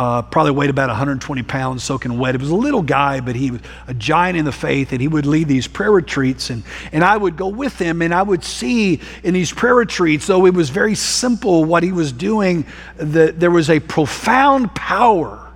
Uh, 0.00 0.22
probably 0.22 0.50
weighed 0.50 0.70
about 0.70 0.88
120 0.88 1.42
pounds, 1.42 1.84
soaking 1.84 2.18
wet. 2.18 2.34
He 2.34 2.38
was 2.38 2.48
a 2.48 2.54
little 2.54 2.80
guy, 2.80 3.20
but 3.20 3.36
he 3.36 3.50
was 3.50 3.60
a 3.86 3.92
giant 3.92 4.38
in 4.38 4.46
the 4.46 4.50
faith, 4.50 4.92
and 4.92 5.00
he 5.02 5.06
would 5.06 5.26
lead 5.26 5.46
these 5.46 5.68
prayer 5.68 5.92
retreats, 5.92 6.48
and, 6.48 6.64
and 6.90 7.04
I 7.04 7.18
would 7.18 7.36
go 7.36 7.48
with 7.48 7.78
him, 7.78 8.00
and 8.00 8.14
I 8.14 8.22
would 8.22 8.42
see 8.42 9.02
in 9.22 9.34
these 9.34 9.52
prayer 9.52 9.74
retreats, 9.74 10.26
though 10.26 10.46
it 10.46 10.54
was 10.54 10.70
very 10.70 10.94
simple 10.94 11.66
what 11.66 11.82
he 11.82 11.92
was 11.92 12.12
doing, 12.12 12.64
that 12.96 13.38
there 13.38 13.50
was 13.50 13.68
a 13.68 13.78
profound 13.78 14.74
power 14.74 15.52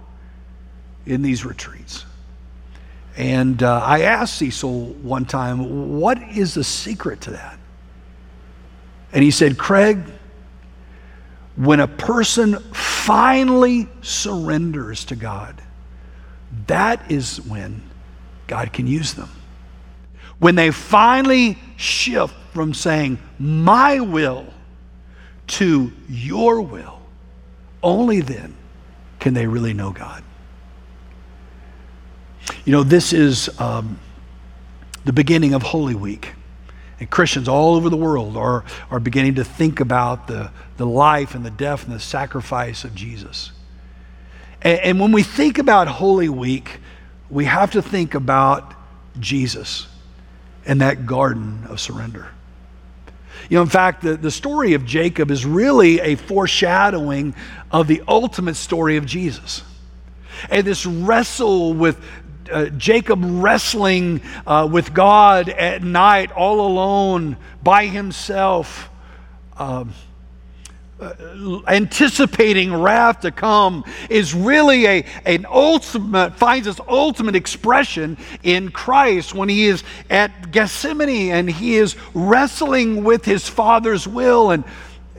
in 1.06 1.22
these 1.22 1.46
retreats. 1.46 2.04
And 3.16 3.62
uh, 3.62 3.80
I 3.82 4.02
asked 4.02 4.36
Cecil 4.36 4.88
one 4.88 5.24
time, 5.24 5.98
What 5.98 6.20
is 6.20 6.52
the 6.52 6.64
secret 6.64 7.22
to 7.22 7.30
that? 7.30 7.58
And 9.10 9.24
he 9.24 9.30
said, 9.30 9.56
Craig, 9.56 10.00
when 11.56 11.80
a 11.80 11.88
person 11.88 12.58
finally 12.72 13.88
surrenders 14.02 15.04
to 15.06 15.16
God, 15.16 15.60
that 16.66 17.10
is 17.10 17.40
when 17.40 17.82
God 18.46 18.72
can 18.72 18.86
use 18.86 19.14
them. 19.14 19.30
When 20.38 20.56
they 20.56 20.70
finally 20.70 21.58
shift 21.76 22.34
from 22.52 22.74
saying, 22.74 23.18
My 23.38 24.00
will 24.00 24.46
to 25.46 25.92
your 26.08 26.60
will, 26.60 27.00
only 27.82 28.20
then 28.20 28.54
can 29.20 29.34
they 29.34 29.46
really 29.46 29.74
know 29.74 29.92
God. 29.92 30.24
You 32.64 32.72
know, 32.72 32.82
this 32.82 33.12
is 33.12 33.48
um, 33.60 33.98
the 35.04 35.12
beginning 35.12 35.54
of 35.54 35.62
Holy 35.62 35.94
Week. 35.94 36.34
And 37.04 37.10
Christians 37.10 37.48
all 37.48 37.74
over 37.74 37.90
the 37.90 37.98
world 37.98 38.34
are, 38.34 38.64
are 38.90 38.98
beginning 38.98 39.34
to 39.34 39.44
think 39.44 39.80
about 39.80 40.26
the, 40.26 40.50
the 40.78 40.86
life 40.86 41.34
and 41.34 41.44
the 41.44 41.50
death 41.50 41.84
and 41.84 41.94
the 41.94 42.00
sacrifice 42.00 42.82
of 42.82 42.94
Jesus. 42.94 43.52
And, 44.62 44.80
and 44.80 45.00
when 45.00 45.12
we 45.12 45.22
think 45.22 45.58
about 45.58 45.86
Holy 45.86 46.30
Week, 46.30 46.80
we 47.28 47.44
have 47.44 47.72
to 47.72 47.82
think 47.82 48.14
about 48.14 48.72
Jesus 49.20 49.86
and 50.64 50.80
that 50.80 51.04
garden 51.04 51.64
of 51.68 51.78
surrender. 51.78 52.28
You 53.50 53.58
know, 53.58 53.62
in 53.62 53.68
fact, 53.68 54.00
the, 54.00 54.16
the 54.16 54.30
story 54.30 54.72
of 54.72 54.86
Jacob 54.86 55.30
is 55.30 55.44
really 55.44 56.00
a 56.00 56.14
foreshadowing 56.14 57.34
of 57.70 57.86
the 57.86 58.02
ultimate 58.08 58.56
story 58.56 58.96
of 58.96 59.04
Jesus. 59.04 59.62
And 60.48 60.66
this 60.66 60.86
wrestle 60.86 61.74
with 61.74 62.02
uh, 62.50 62.66
Jacob 62.70 63.20
wrestling 63.22 64.20
uh, 64.46 64.68
with 64.70 64.94
God 64.94 65.48
at 65.48 65.82
night, 65.82 66.32
all 66.32 66.66
alone, 66.66 67.36
by 67.62 67.86
himself, 67.86 68.90
um, 69.56 69.92
uh, 71.00 71.12
anticipating 71.66 72.72
wrath 72.72 73.20
to 73.20 73.30
come, 73.30 73.84
is 74.08 74.34
really 74.34 74.86
a, 74.86 75.06
an 75.24 75.46
ultimate, 75.46 76.34
finds 76.36 76.66
its 76.66 76.80
ultimate 76.88 77.34
expression 77.34 78.16
in 78.42 78.70
Christ 78.70 79.34
when 79.34 79.48
he 79.48 79.66
is 79.66 79.82
at 80.08 80.50
Gethsemane 80.50 81.32
and 81.32 81.50
he 81.50 81.76
is 81.76 81.96
wrestling 82.14 83.04
with 83.04 83.24
his 83.24 83.48
Father's 83.48 84.06
will. 84.06 84.50
And 84.50 84.64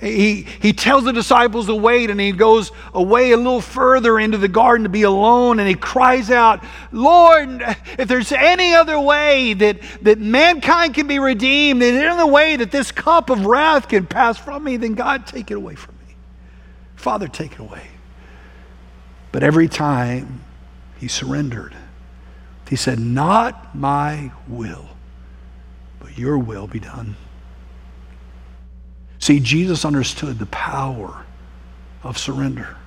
he, 0.02 0.42
he 0.42 0.74
tells 0.74 1.06
the 1.06 1.14
disciples 1.14 1.68
to 1.68 1.76
wait 1.76 2.10
and 2.10 2.20
he 2.20 2.34
goes 2.34 2.72
away 2.94 3.32
a 3.32 3.38
little 3.38 3.62
further 3.62 4.20
into 4.20 4.38
the 4.38 4.50
garden 4.50 4.84
to 4.84 4.90
be 4.90 5.04
alone 5.04 5.60
and 5.60 5.70
he 5.70 5.76
cries 5.76 6.30
out, 6.30 6.64
Lord, 6.92 7.62
if 7.98 8.08
there's 8.08 8.32
any 8.34 8.74
other 8.74 9.00
way 9.00 9.54
that, 9.54 9.80
that 10.02 10.20
mankind 10.20 10.96
can 10.96 11.08
be 11.08 11.20
redeemed, 11.20 11.82
there's 11.82 11.98
any 11.98 12.08
other 12.08 12.28
way 12.28 12.58
that 12.58 12.72
this 12.72 12.92
cup 12.92 13.30
of 13.30 13.46
wrath 13.46 13.88
can 13.88 14.06
pass 14.06 14.38
from 14.38 14.66
me, 14.66 14.76
then 14.76 14.96
God, 14.96 15.26
take 15.28 15.50
it 15.50 15.56
away 15.56 15.76
from 15.76 15.96
me. 16.06 16.16
Father, 16.96 17.30
take 17.30 17.54
it 17.54 17.60
away. 17.60 17.88
But 19.32 19.44
every 19.44 19.70
time 19.70 20.44
he 20.98 21.08
surrendered, 21.08 21.76
he 22.70 22.76
said, 22.76 23.00
Not 23.00 23.76
my 23.76 24.32
will, 24.48 24.90
but 26.00 26.18
your 26.18 26.38
will 26.38 26.68
be 26.68 26.80
done. 26.80 27.16
See, 29.26 29.40
Jesus 29.40 29.86
understood 29.86 30.38
the 30.38 30.46
power 30.46 31.26
of 32.04 32.16
surrender. 32.16 32.78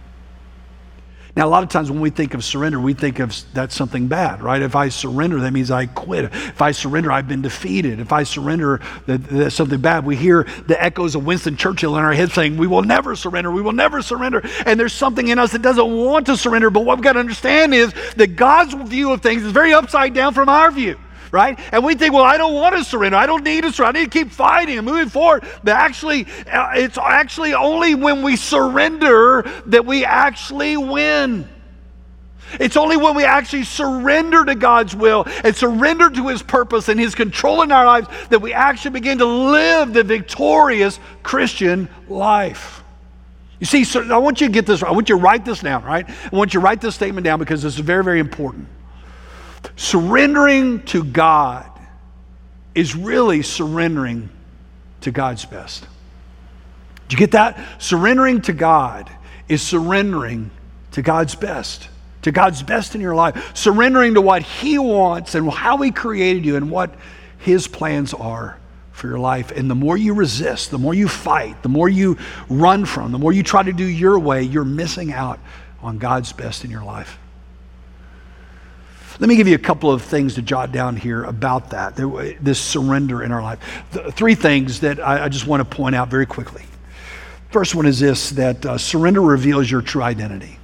Now, 1.34 1.48
a 1.48 1.50
lot 1.50 1.64
of 1.64 1.68
times 1.68 1.90
when 1.90 2.00
we 2.00 2.10
think 2.10 2.32
of 2.32 2.44
surrender, 2.44 2.78
we 2.78 2.94
think 2.94 3.18
of 3.18 3.34
that's 3.52 3.74
something 3.74 4.06
bad, 4.06 4.40
right? 4.40 4.62
If 4.62 4.76
I 4.76 4.88
surrender, 4.88 5.40
that 5.40 5.52
means 5.52 5.72
I 5.72 5.86
quit. 5.86 6.26
If 6.26 6.62
I 6.62 6.70
surrender, 6.70 7.10
I've 7.10 7.26
been 7.26 7.42
defeated. 7.42 7.98
If 7.98 8.12
I 8.12 8.22
surrender, 8.22 8.80
that, 9.06 9.24
that's 9.24 9.56
something 9.56 9.80
bad. 9.80 10.06
We 10.06 10.14
hear 10.14 10.46
the 10.68 10.80
echoes 10.80 11.16
of 11.16 11.26
Winston 11.26 11.56
Churchill 11.56 11.98
in 11.98 12.04
our 12.04 12.12
head 12.12 12.30
saying, 12.30 12.56
We 12.56 12.68
will 12.68 12.82
never 12.82 13.16
surrender. 13.16 13.50
We 13.50 13.60
will 13.60 13.72
never 13.72 14.00
surrender. 14.00 14.40
And 14.64 14.78
there's 14.78 14.92
something 14.92 15.26
in 15.26 15.40
us 15.40 15.50
that 15.50 15.62
doesn't 15.62 15.90
want 15.90 16.26
to 16.26 16.36
surrender. 16.36 16.70
But 16.70 16.84
what 16.84 16.98
we've 16.98 17.02
got 17.04 17.14
to 17.14 17.18
understand 17.18 17.74
is 17.74 17.92
that 18.14 18.36
God's 18.36 18.74
view 18.88 19.10
of 19.10 19.22
things 19.22 19.42
is 19.42 19.50
very 19.50 19.72
upside 19.72 20.14
down 20.14 20.34
from 20.34 20.48
our 20.48 20.70
view 20.70 20.96
right? 21.32 21.58
And 21.72 21.84
we 21.84 21.94
think, 21.94 22.14
well, 22.14 22.24
I 22.24 22.36
don't 22.36 22.54
want 22.54 22.76
to 22.76 22.84
surrender. 22.84 23.16
I 23.16 23.26
don't 23.26 23.44
need 23.44 23.62
to 23.62 23.72
surrender. 23.72 23.98
I 23.98 24.02
need 24.02 24.12
to 24.12 24.18
keep 24.18 24.30
fighting 24.30 24.78
and 24.78 24.86
moving 24.86 25.08
forward. 25.08 25.44
But 25.62 25.74
actually, 25.74 26.26
uh, 26.50 26.72
it's 26.74 26.98
actually 26.98 27.54
only 27.54 27.94
when 27.94 28.22
we 28.22 28.36
surrender 28.36 29.42
that 29.66 29.84
we 29.84 30.04
actually 30.04 30.76
win. 30.76 31.48
It's 32.58 32.76
only 32.76 32.96
when 32.96 33.14
we 33.14 33.24
actually 33.24 33.64
surrender 33.64 34.44
to 34.44 34.54
God's 34.54 34.96
will 34.96 35.26
and 35.44 35.54
surrender 35.54 36.08
to 36.10 36.28
His 36.28 36.42
purpose 36.42 36.88
and 36.88 36.98
His 36.98 37.14
control 37.14 37.62
in 37.62 37.72
our 37.72 37.84
lives 37.84 38.08
that 38.30 38.40
we 38.40 38.52
actually 38.52 38.92
begin 38.92 39.18
to 39.18 39.26
live 39.26 39.92
the 39.92 40.02
victorious 40.02 40.98
Christian 41.22 41.88
life. 42.08 42.82
You 43.60 43.66
see, 43.66 43.84
I 43.98 44.18
want 44.18 44.40
you 44.40 44.46
to 44.46 44.52
get 44.52 44.66
this, 44.66 44.82
I 44.82 44.90
want 44.92 45.08
you 45.08 45.16
to 45.16 45.20
write 45.20 45.44
this 45.44 45.60
down, 45.60 45.84
right? 45.84 46.08
I 46.08 46.36
want 46.36 46.54
you 46.54 46.60
to 46.60 46.64
write 46.64 46.80
this 46.80 46.94
statement 46.94 47.24
down 47.24 47.38
because 47.38 47.62
this 47.62 47.74
is 47.74 47.80
very, 47.80 48.04
very 48.04 48.20
important. 48.20 48.68
Surrendering 49.76 50.82
to 50.86 51.04
God 51.04 51.70
is 52.74 52.94
really 52.94 53.42
surrendering 53.42 54.30
to 55.00 55.10
God's 55.10 55.44
best. 55.44 55.86
Do 57.08 57.14
you 57.14 57.18
get 57.18 57.32
that? 57.32 57.58
Surrendering 57.82 58.42
to 58.42 58.52
God 58.52 59.10
is 59.48 59.62
surrendering 59.62 60.50
to 60.92 61.02
God's 61.02 61.34
best, 61.34 61.88
to 62.22 62.32
God's 62.32 62.62
best 62.62 62.94
in 62.94 63.00
your 63.00 63.14
life, 63.14 63.56
surrendering 63.56 64.14
to 64.14 64.20
what 64.20 64.42
He 64.42 64.78
wants 64.78 65.34
and 65.34 65.50
how 65.50 65.78
He 65.78 65.90
created 65.90 66.44
you 66.44 66.56
and 66.56 66.70
what 66.70 66.94
His 67.38 67.66
plans 67.66 68.12
are 68.12 68.58
for 68.92 69.06
your 69.06 69.18
life. 69.18 69.50
And 69.52 69.70
the 69.70 69.74
more 69.74 69.96
you 69.96 70.12
resist, 70.12 70.70
the 70.70 70.78
more 70.78 70.92
you 70.92 71.08
fight, 71.08 71.62
the 71.62 71.68
more 71.68 71.88
you 71.88 72.18
run 72.48 72.84
from, 72.84 73.12
the 73.12 73.18
more 73.18 73.32
you 73.32 73.42
try 73.42 73.62
to 73.62 73.72
do 73.72 73.84
your 73.84 74.18
way, 74.18 74.42
you're 74.42 74.64
missing 74.64 75.12
out 75.12 75.38
on 75.80 75.98
God's 75.98 76.32
best 76.32 76.64
in 76.64 76.70
your 76.70 76.84
life. 76.84 77.18
Let 79.20 79.28
me 79.28 79.34
give 79.34 79.48
you 79.48 79.56
a 79.56 79.58
couple 79.58 79.90
of 79.90 80.02
things 80.02 80.36
to 80.36 80.42
jot 80.42 80.70
down 80.70 80.96
here 80.96 81.24
about 81.24 81.70
that, 81.70 81.96
this 81.96 82.60
surrender 82.60 83.24
in 83.24 83.32
our 83.32 83.42
life. 83.42 83.58
three 84.12 84.36
things 84.36 84.80
that 84.80 85.00
I, 85.00 85.28
just 85.28 85.46
want 85.46 85.68
to 85.68 85.76
point 85.76 85.96
out 85.96 86.08
very 86.08 86.26
quickly. 86.26 86.62
First 87.50 87.74
one 87.74 87.86
is 87.86 87.98
this 87.98 88.30
that 88.30 88.64
uh, 88.64 88.78
surrender 88.78 89.20
reveals 89.20 89.68
your 89.70 89.82
true 89.82 90.02
identity. 90.02 90.58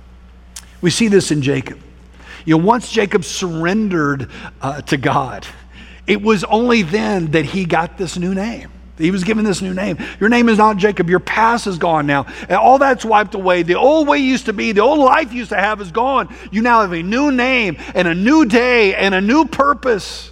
We 0.83 0.91
see 0.91 1.09
this 1.09 1.31
in 1.31 1.43
Jacob. 1.43 1.81
You 2.45 2.59
know, 2.59 2.65
once 2.65 2.93
Jacob 2.93 3.25
surrendered 3.25 4.31
uh, 4.61 4.83
to 4.83 4.99
God, 4.99 5.47
it 6.07 6.23
was 6.23 6.45
only 6.45 6.83
then 6.83 7.31
that 7.33 7.47
he 7.47 7.65
got 7.65 7.97
this 7.97 8.19
new 8.19 8.35
name. 8.35 8.71
He 8.97 9.11
was 9.11 9.25
given 9.25 9.45
this 9.45 9.61
new 9.61 9.75
name. 9.75 9.99
Your 10.21 10.29
name 10.29 10.49
is 10.49 10.59
not 10.59 10.77
Jacob. 10.77 11.11
Your 11.11 11.19
past 11.19 11.67
is 11.67 11.79
gone 11.79 12.07
now. 12.07 12.27
And 12.43 12.53
all 12.53 12.79
that's 12.79 13.05
wiped 13.05 13.35
away. 13.35 13.65
The 13.65 13.75
old 13.75 14.07
way 14.07 14.19
used 14.19 14.47
to 14.47 14.53
be, 14.53 14.71
the 14.71 14.83
old 14.83 15.01
life 15.01 15.33
used 15.33 15.51
to 15.51 15.57
have 15.57 15.81
is 15.81 15.91
gone. 15.91 16.33
You 16.53 16.63
now 16.63 16.83
have 16.83 16.93
a 16.93 17.03
new 17.03 17.33
name 17.33 17.77
and 17.95 18.07
a 18.07 18.15
new 18.15 18.45
day 18.45 18.95
and 18.95 19.15
a 19.15 19.21
new 19.21 19.47
purpose. 19.47 20.31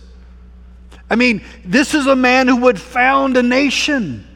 I 1.11 1.17
mean, 1.17 1.43
this 1.65 1.95
is 1.95 2.07
a 2.07 2.15
man 2.15 2.47
who 2.47 2.57
would 2.59 2.81
found 2.81 3.37
a 3.37 3.43
nation 3.43 4.27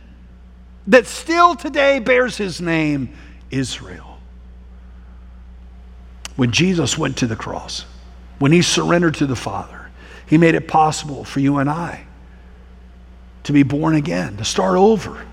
that 0.88 1.06
still 1.06 1.54
today 1.54 2.00
bears 2.00 2.36
his 2.36 2.60
name, 2.60 3.16
Israel. 3.50 4.18
When 6.34 6.50
Jesus 6.50 6.98
went 6.98 7.16
to 7.18 7.26
the 7.28 7.36
cross, 7.36 7.84
when 8.40 8.50
he 8.50 8.60
surrendered 8.60 9.14
to 9.14 9.26
the 9.26 9.36
Father, 9.36 9.88
he 10.26 10.36
made 10.36 10.56
it 10.56 10.66
possible 10.66 11.22
for 11.24 11.38
you 11.38 11.58
and 11.58 11.70
I 11.70 12.05
to 13.46 13.52
be 13.52 13.62
born 13.62 13.94
again, 13.94 14.36
to 14.36 14.44
start 14.44 14.76
over, 14.76 15.24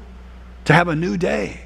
to 0.65 0.73
have 0.73 0.87
a 0.87 0.95
new 0.95 1.17
day. 1.17 1.59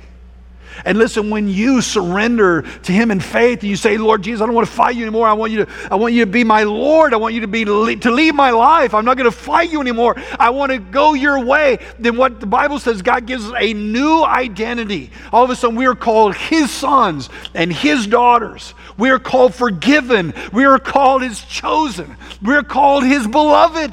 And 0.85 0.97
listen, 0.97 1.29
when 1.29 1.47
you 1.49 1.81
surrender 1.81 2.61
to 2.61 2.91
Him 2.91 3.11
in 3.11 3.19
faith, 3.19 3.61
and 3.61 3.69
you 3.69 3.75
say, 3.75 3.97
Lord 3.97 4.21
Jesus, 4.21 4.41
I 4.41 4.45
don't 4.45 4.55
want 4.55 4.67
to 4.67 4.73
fight 4.73 4.95
you 4.95 5.01
anymore. 5.01 5.27
I 5.27 5.33
want 5.33 5.51
you 5.51 5.65
to, 5.65 5.71
I 5.91 5.95
want 5.95 6.13
you 6.13 6.23
to 6.23 6.31
be 6.31 6.43
my 6.43 6.63
Lord. 6.63 7.13
I 7.13 7.17
want 7.17 7.33
you 7.33 7.41
to 7.41 7.47
be 7.47 7.65
to 7.65 8.11
lead 8.11 8.35
my 8.35 8.51
life. 8.51 8.93
I'm 8.93 9.03
not 9.03 9.17
going 9.17 9.29
to 9.29 9.35
fight 9.35 9.71
you 9.71 9.81
anymore. 9.81 10.15
I 10.39 10.51
want 10.51 10.71
to 10.71 10.77
go 10.77 11.15
your 11.15 11.43
way. 11.43 11.79
Then 11.99 12.15
what 12.15 12.39
the 12.39 12.45
Bible 12.45 12.79
says, 12.79 13.01
God 13.01 13.25
gives 13.25 13.45
us 13.45 13.53
a 13.57 13.73
new 13.73 14.23
identity. 14.23 15.11
All 15.33 15.43
of 15.43 15.49
a 15.49 15.55
sudden, 15.55 15.75
we 15.75 15.85
are 15.85 15.95
called 15.95 16.35
His 16.35 16.71
sons 16.71 17.29
and 17.55 17.73
His 17.73 18.07
daughters. 18.07 18.73
We 18.97 19.09
are 19.09 19.19
called 19.19 19.55
forgiven. 19.55 20.33
We 20.53 20.65
are 20.65 20.79
called 20.79 21.23
His 21.23 21.43
chosen. 21.43 22.15
We 22.41 22.53
are 22.53 22.63
called 22.63 23.03
His 23.03 23.27
beloved. 23.27 23.91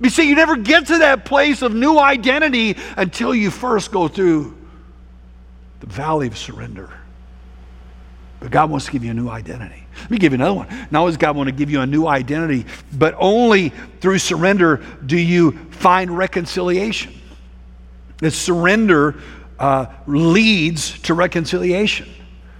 You 0.00 0.10
see, 0.10 0.28
you 0.28 0.34
never 0.34 0.56
get 0.56 0.86
to 0.86 0.98
that 0.98 1.24
place 1.24 1.62
of 1.62 1.74
new 1.74 1.98
identity 1.98 2.76
until 2.96 3.34
you 3.34 3.50
first 3.50 3.92
go 3.92 4.08
through 4.08 4.56
the 5.80 5.86
valley 5.86 6.26
of 6.26 6.38
surrender. 6.38 6.90
But 8.40 8.50
God 8.50 8.70
wants 8.70 8.86
to 8.86 8.92
give 8.92 9.04
you 9.04 9.10
a 9.10 9.14
new 9.14 9.28
identity. 9.28 9.84
Let 10.00 10.10
me 10.10 10.18
give 10.18 10.32
you 10.32 10.36
another 10.36 10.54
one. 10.54 10.68
Not 10.90 11.00
only 11.00 11.10
does 11.10 11.16
God 11.18 11.36
want 11.36 11.48
to 11.48 11.54
give 11.54 11.70
you 11.70 11.80
a 11.80 11.86
new 11.86 12.06
identity, 12.06 12.66
but 12.92 13.14
only 13.18 13.68
through 14.00 14.18
surrender 14.18 14.82
do 15.04 15.16
you 15.16 15.52
find 15.70 16.16
reconciliation. 16.16 17.12
The 18.18 18.30
surrender 18.30 19.16
uh, 19.58 19.86
leads 20.06 20.98
to 21.02 21.14
reconciliation. 21.14 22.08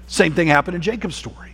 Same 0.07 0.35
thing 0.35 0.49
happened 0.49 0.77
in 0.77 0.83
Jacob's 0.83 1.17
story. 1.17 1.52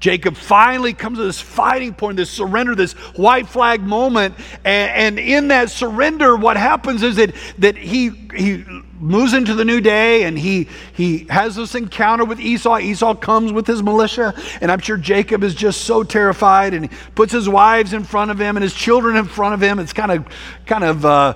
Jacob 0.00 0.36
finally 0.36 0.92
comes 0.92 1.18
to 1.18 1.24
this 1.24 1.40
fighting 1.40 1.94
point, 1.94 2.16
this 2.16 2.30
surrender, 2.30 2.74
this 2.74 2.92
white 3.16 3.48
flag 3.48 3.80
moment. 3.80 4.34
And, 4.64 5.18
and, 5.18 5.18
in 5.18 5.48
that 5.48 5.70
surrender, 5.70 6.36
what 6.36 6.56
happens 6.56 7.02
is 7.02 7.16
that, 7.16 7.34
that 7.58 7.76
he, 7.76 8.10
he 8.34 8.64
moves 9.00 9.34
into 9.34 9.54
the 9.54 9.64
new 9.64 9.80
day 9.80 10.24
and 10.24 10.38
he, 10.38 10.68
he 10.94 11.26
has 11.30 11.56
this 11.56 11.74
encounter 11.74 12.24
with 12.24 12.40
Esau. 12.40 12.78
Esau 12.78 13.14
comes 13.14 13.52
with 13.52 13.66
his 13.66 13.82
militia. 13.82 14.34
And 14.60 14.70
I'm 14.70 14.80
sure 14.80 14.96
Jacob 14.96 15.42
is 15.42 15.54
just 15.54 15.82
so 15.82 16.02
terrified 16.02 16.74
and 16.74 16.86
he 16.86 16.96
puts 17.14 17.32
his 17.32 17.48
wives 17.48 17.92
in 17.92 18.04
front 18.04 18.30
of 18.30 18.38
him 18.38 18.56
and 18.56 18.62
his 18.62 18.74
children 18.74 19.16
in 19.16 19.24
front 19.24 19.54
of 19.54 19.62
him. 19.62 19.78
It's 19.78 19.92
kind 19.92 20.12
of, 20.12 20.26
kind 20.66 20.84
of, 20.84 21.04
uh, 21.04 21.34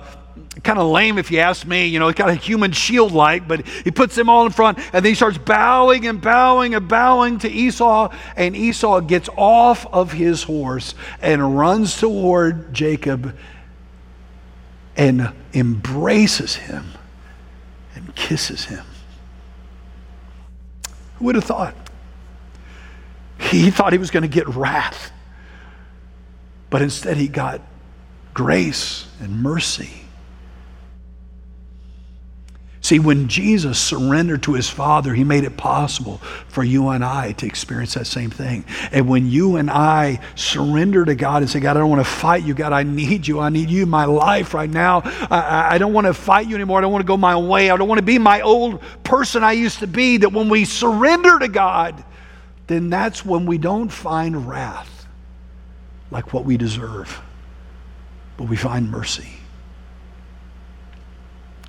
kind 0.63 0.79
of 0.79 0.87
lame 0.87 1.17
if 1.17 1.31
you 1.31 1.39
ask 1.39 1.65
me. 1.65 1.87
You 1.87 1.99
know, 1.99 2.11
kind 2.13 2.31
of 2.31 2.43
human 2.43 2.71
shield 2.71 3.11
like, 3.11 3.47
but 3.47 3.65
he 3.67 3.91
puts 3.91 4.15
them 4.15 4.29
all 4.29 4.45
in 4.45 4.51
front 4.51 4.77
and 4.77 5.05
then 5.05 5.05
he 5.05 5.15
starts 5.15 5.37
bowing 5.37 6.07
and 6.07 6.21
bowing 6.21 6.75
and 6.75 6.87
bowing 6.87 7.39
to 7.39 7.49
Esau. 7.49 8.13
And 8.35 8.55
Esau 8.55 9.01
gets 9.01 9.29
off 9.35 9.85
of 9.87 10.11
his 10.11 10.43
horse 10.43 10.95
and 11.21 11.57
runs 11.57 11.97
toward 11.97 12.73
Jacob 12.73 13.35
and 14.95 15.31
embraces 15.53 16.55
him 16.55 16.85
and 17.95 18.15
kisses 18.15 18.65
him. 18.65 18.85
Who 21.17 21.25
would 21.25 21.35
have 21.35 21.43
thought? 21.43 21.75
He 23.39 23.71
thought 23.71 23.93
he 23.93 23.99
was 23.99 24.11
going 24.11 24.23
to 24.23 24.29
get 24.29 24.47
wrath, 24.47 25.11
but 26.69 26.81
instead 26.81 27.17
he 27.17 27.27
got 27.27 27.61
grace 28.33 29.07
and 29.21 29.41
mercy 29.41 29.98
See, 32.89 32.97
when 32.97 33.27
Jesus 33.27 33.79
surrendered 33.79 34.41
to 34.43 34.53
his 34.53 34.67
Father, 34.67 35.13
he 35.13 35.23
made 35.23 35.43
it 35.43 35.55
possible 35.55 36.17
for 36.47 36.63
you 36.63 36.89
and 36.89 37.05
I 37.05 37.33
to 37.33 37.45
experience 37.45 37.93
that 37.93 38.07
same 38.07 38.31
thing. 38.31 38.65
And 38.91 39.07
when 39.07 39.29
you 39.29 39.57
and 39.57 39.69
I 39.69 40.21
surrender 40.33 41.05
to 41.05 41.13
God 41.13 41.43
and 41.43 41.51
say, 41.51 41.59
God, 41.59 41.77
I 41.77 41.81
don't 41.81 41.91
want 41.91 42.03
to 42.03 42.11
fight 42.11 42.43
you. 42.43 42.55
God, 42.55 42.73
I 42.73 42.81
need 42.81 43.27
you. 43.27 43.41
I 43.41 43.49
need 43.49 43.69
you 43.69 43.83
in 43.83 43.89
my 43.89 44.05
life 44.05 44.55
right 44.55 44.71
now. 44.71 45.03
I, 45.29 45.75
I 45.75 45.77
don't 45.77 45.93
want 45.93 46.07
to 46.07 46.15
fight 46.15 46.47
you 46.47 46.55
anymore. 46.55 46.79
I 46.79 46.81
don't 46.81 46.91
want 46.91 47.03
to 47.03 47.07
go 47.07 47.15
my 47.15 47.37
way. 47.37 47.69
I 47.69 47.77
don't 47.77 47.87
want 47.87 47.99
to 47.99 48.03
be 48.03 48.17
my 48.17 48.41
old 48.41 48.81
person 49.03 49.43
I 49.43 49.51
used 49.51 49.77
to 49.81 49.87
be. 49.87 50.17
That 50.17 50.33
when 50.33 50.49
we 50.49 50.65
surrender 50.65 51.37
to 51.37 51.47
God, 51.47 52.03
then 52.65 52.89
that's 52.89 53.23
when 53.23 53.45
we 53.45 53.59
don't 53.59 53.89
find 53.89 54.47
wrath 54.47 55.05
like 56.09 56.33
what 56.33 56.43
we 56.43 56.57
deserve, 56.57 57.21
but 58.35 58.45
we 58.45 58.57
find 58.57 58.89
mercy. 58.89 59.38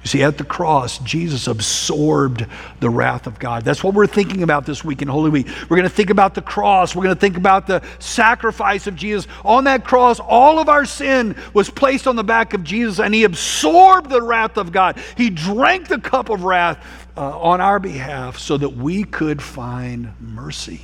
You 0.02 0.08
see, 0.08 0.22
at 0.22 0.38
the 0.38 0.44
cross, 0.44 0.98
Jesus 1.00 1.46
absorbed 1.46 2.46
the 2.80 2.88
wrath 2.88 3.26
of 3.26 3.38
God. 3.38 3.64
That's 3.64 3.84
what 3.84 3.92
we're 3.92 4.06
thinking 4.06 4.42
about 4.42 4.64
this 4.64 4.82
week 4.82 5.02
in 5.02 5.08
Holy 5.08 5.28
Week. 5.28 5.46
We're 5.68 5.76
going 5.76 5.88
to 5.88 5.94
think 5.94 6.08
about 6.08 6.34
the 6.34 6.40
cross. 6.40 6.96
We're 6.96 7.02
going 7.02 7.14
to 7.14 7.20
think 7.20 7.36
about 7.36 7.66
the 7.66 7.82
sacrifice 7.98 8.86
of 8.86 8.96
Jesus. 8.96 9.26
On 9.44 9.64
that 9.64 9.84
cross, 9.84 10.18
all 10.18 10.58
of 10.58 10.70
our 10.70 10.86
sin 10.86 11.36
was 11.52 11.68
placed 11.68 12.06
on 12.06 12.16
the 12.16 12.24
back 12.24 12.54
of 12.54 12.64
Jesus, 12.64 12.98
and 12.98 13.14
He 13.14 13.24
absorbed 13.24 14.08
the 14.08 14.22
wrath 14.22 14.56
of 14.56 14.72
God. 14.72 14.98
He 15.18 15.28
drank 15.28 15.88
the 15.88 16.00
cup 16.00 16.30
of 16.30 16.44
wrath 16.44 16.82
uh, 17.14 17.38
on 17.38 17.60
our 17.60 17.78
behalf 17.78 18.38
so 18.38 18.56
that 18.56 18.70
we 18.70 19.04
could 19.04 19.42
find 19.42 20.14
mercy 20.18 20.80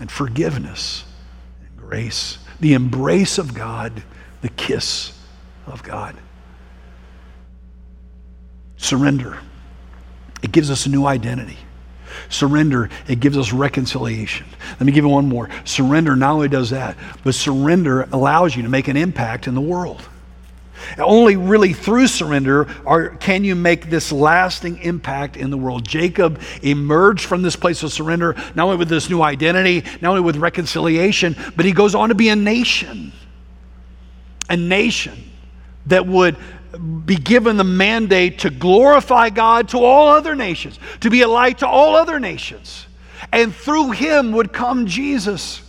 and 0.00 0.10
forgiveness 0.10 1.04
and 1.60 1.76
grace, 1.76 2.38
the 2.58 2.72
embrace 2.72 3.36
of 3.36 3.52
God, 3.52 4.02
the 4.40 4.48
kiss 4.48 5.12
of 5.66 5.82
God. 5.82 6.16
Surrender. 8.76 9.38
It 10.42 10.52
gives 10.52 10.70
us 10.70 10.86
a 10.86 10.88
new 10.88 11.06
identity. 11.06 11.58
Surrender, 12.28 12.88
it 13.08 13.20
gives 13.20 13.36
us 13.36 13.52
reconciliation. 13.52 14.46
Let 14.72 14.82
me 14.82 14.92
give 14.92 15.04
you 15.04 15.10
one 15.10 15.28
more. 15.28 15.48
Surrender 15.64 16.16
not 16.16 16.32
only 16.32 16.48
does 16.48 16.70
that, 16.70 16.96
but 17.24 17.34
surrender 17.34 18.08
allows 18.12 18.56
you 18.56 18.62
to 18.62 18.68
make 18.68 18.88
an 18.88 18.96
impact 18.96 19.46
in 19.46 19.54
the 19.54 19.60
world. 19.60 20.02
Only 20.98 21.36
really 21.36 21.72
through 21.72 22.06
surrender 22.08 22.68
are, 22.86 23.10
can 23.10 23.44
you 23.44 23.54
make 23.54 23.88
this 23.90 24.12
lasting 24.12 24.78
impact 24.78 25.36
in 25.36 25.50
the 25.50 25.56
world. 25.56 25.86
Jacob 25.86 26.40
emerged 26.62 27.26
from 27.26 27.42
this 27.42 27.56
place 27.56 27.82
of 27.82 27.92
surrender, 27.92 28.34
not 28.54 28.64
only 28.64 28.76
with 28.76 28.88
this 28.88 29.08
new 29.08 29.22
identity, 29.22 29.84
not 30.00 30.10
only 30.10 30.20
with 30.20 30.36
reconciliation, 30.36 31.34
but 31.56 31.64
he 31.64 31.72
goes 31.72 31.94
on 31.94 32.10
to 32.10 32.14
be 32.14 32.28
a 32.28 32.36
nation. 32.36 33.12
A 34.48 34.56
nation 34.56 35.30
that 35.86 36.06
would 36.06 36.36
be 36.78 37.16
given 37.16 37.56
the 37.56 37.64
mandate 37.64 38.40
to 38.40 38.50
glorify 38.50 39.30
God 39.30 39.68
to 39.70 39.78
all 39.78 40.08
other 40.08 40.34
nations, 40.34 40.78
to 41.00 41.10
be 41.10 41.22
a 41.22 41.28
light 41.28 41.58
to 41.58 41.66
all 41.66 41.96
other 41.96 42.20
nations. 42.20 42.86
And 43.32 43.54
through 43.54 43.92
him 43.92 44.32
would 44.32 44.52
come 44.52 44.86
Jesus. 44.86 45.62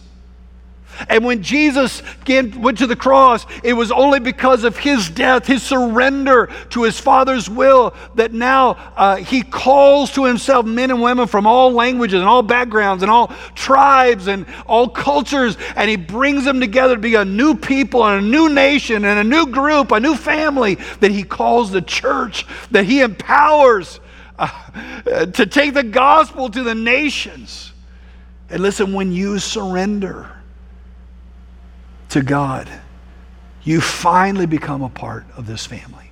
And 1.09 1.23
when 1.23 1.43
Jesus 1.43 2.01
went 2.27 2.77
to 2.79 2.87
the 2.87 2.95
cross, 2.95 3.45
it 3.63 3.73
was 3.73 3.91
only 3.91 4.19
because 4.19 4.63
of 4.63 4.77
his 4.77 5.09
death, 5.09 5.45
his 5.45 5.63
surrender 5.63 6.49
to 6.71 6.83
his 6.83 6.99
Father's 6.99 7.49
will, 7.49 7.93
that 8.15 8.33
now 8.33 8.71
uh, 8.95 9.17
he 9.17 9.41
calls 9.41 10.11
to 10.13 10.25
himself 10.25 10.65
men 10.65 10.91
and 10.91 11.01
women 11.01 11.27
from 11.27 11.45
all 11.45 11.71
languages 11.71 12.19
and 12.19 12.27
all 12.27 12.43
backgrounds 12.43 13.03
and 13.03 13.11
all 13.11 13.27
tribes 13.55 14.27
and 14.27 14.45
all 14.65 14.87
cultures, 14.87 15.57
and 15.75 15.89
he 15.89 15.95
brings 15.95 16.43
them 16.43 16.59
together 16.59 16.95
to 16.95 17.01
be 17.01 17.15
a 17.15 17.25
new 17.25 17.55
people 17.55 18.05
and 18.05 18.25
a 18.25 18.27
new 18.27 18.49
nation 18.49 19.05
and 19.05 19.19
a 19.19 19.23
new 19.23 19.47
group, 19.47 19.91
a 19.91 19.99
new 19.99 20.15
family 20.15 20.75
that 20.99 21.11
he 21.11 21.23
calls 21.23 21.71
the 21.71 21.81
church, 21.81 22.45
that 22.71 22.85
he 22.85 23.01
empowers 23.01 23.99
uh, 24.39 25.25
to 25.27 25.45
take 25.45 25.73
the 25.73 25.83
gospel 25.83 26.49
to 26.49 26.63
the 26.63 26.75
nations. 26.75 27.71
And 28.49 28.61
listen, 28.61 28.93
when 28.93 29.11
you 29.11 29.39
surrender, 29.39 30.31
to 32.17 32.23
God, 32.23 32.69
you 33.63 33.79
finally 33.79 34.45
become 34.45 34.81
a 34.81 34.89
part 34.89 35.25
of 35.35 35.45
this 35.45 35.65
family. 35.65 36.09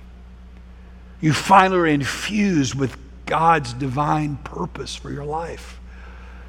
You 1.20 1.32
finally 1.32 1.80
are 1.80 1.86
infused 1.86 2.74
with 2.74 2.96
God's 3.26 3.72
divine 3.72 4.36
purpose 4.36 4.94
for 4.94 5.10
your 5.10 5.24
life. 5.24 5.80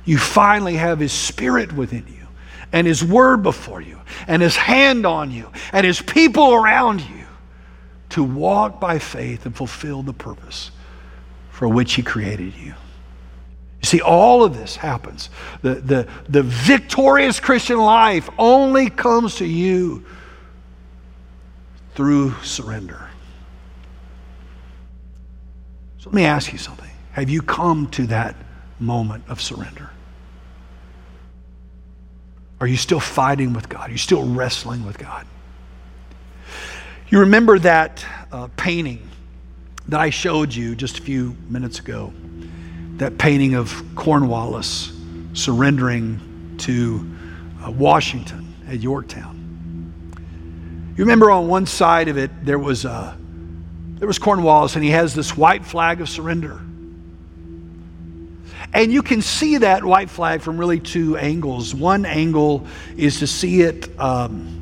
You 0.05 0.17
finally 0.17 0.75
have 0.75 0.99
His 0.99 1.11
Spirit 1.11 1.73
within 1.73 2.05
you, 2.07 2.27
and 2.71 2.85
His 2.85 3.03
Word 3.03 3.41
before 3.41 3.81
you, 3.81 3.99
and 4.27 4.41
His 4.41 4.55
hand 4.55 5.05
on 5.05 5.31
you, 5.31 5.49
and 5.71 5.85
His 5.85 6.01
people 6.01 6.53
around 6.53 7.01
you 7.01 7.25
to 8.09 8.23
walk 8.23 8.79
by 8.79 8.99
faith 8.99 9.45
and 9.45 9.55
fulfill 9.55 10.03
the 10.03 10.13
purpose 10.13 10.71
for 11.49 11.67
which 11.67 11.95
He 11.95 12.03
created 12.03 12.53
you. 12.55 12.73
You 13.81 13.85
see, 13.85 14.01
all 14.01 14.43
of 14.43 14.57
this 14.57 14.75
happens. 14.75 15.29
The, 15.61 15.75
the, 15.75 16.07
the 16.29 16.43
victorious 16.43 17.39
Christian 17.39 17.77
life 17.77 18.29
only 18.37 18.89
comes 18.89 19.35
to 19.35 19.45
you 19.45 20.05
through 21.93 22.33
surrender. 22.43 23.09
So 25.99 26.09
let 26.09 26.15
me 26.15 26.25
ask 26.25 26.51
you 26.51 26.57
something. 26.57 26.89
Have 27.11 27.29
you 27.29 27.41
come 27.41 27.87
to 27.91 28.07
that 28.07 28.35
moment 28.79 29.23
of 29.27 29.41
surrender? 29.41 29.89
Are 32.59 32.67
you 32.67 32.77
still 32.77 32.99
fighting 32.99 33.53
with 33.53 33.69
God? 33.69 33.89
Are 33.89 33.91
you 33.91 33.97
still 33.97 34.27
wrestling 34.27 34.85
with 34.85 34.97
God? 34.97 35.27
You 37.09 37.19
remember 37.19 37.59
that 37.59 38.05
uh, 38.31 38.49
painting 38.57 39.07
that 39.87 39.99
I 39.99 40.09
showed 40.09 40.53
you 40.53 40.75
just 40.75 40.99
a 40.99 41.01
few 41.01 41.37
minutes 41.47 41.79
ago 41.79 42.11
that 42.97 43.17
painting 43.17 43.55
of 43.55 43.83
Cornwallis 43.95 44.91
surrendering 45.33 46.55
to 46.59 47.15
uh, 47.63 47.71
Washington 47.71 48.55
at 48.67 48.79
Yorktown. 48.79 49.35
You 50.97 51.03
remember 51.03 51.29
on 51.29 51.47
one 51.47 51.65
side 51.65 52.07
of 52.07 52.17
it 52.17 52.31
there 52.43 52.59
was 52.59 52.85
uh, 52.85 53.15
there 53.99 54.07
was 54.07 54.19
Cornwallis, 54.19 54.75
and 54.75 54.83
he 54.83 54.91
has 54.91 55.15
this 55.15 55.35
white 55.35 55.65
flag 55.65 56.01
of 56.01 56.09
surrender. 56.09 56.61
And 58.73 58.91
you 58.91 59.01
can 59.01 59.21
see 59.21 59.57
that 59.57 59.83
white 59.83 60.09
flag 60.09 60.41
from 60.41 60.57
really 60.57 60.79
two 60.79 61.17
angles. 61.17 61.73
One 61.73 62.05
angle 62.05 62.67
is 62.95 63.19
to 63.19 63.27
see 63.27 63.61
it 63.61 63.99
um, 63.99 64.61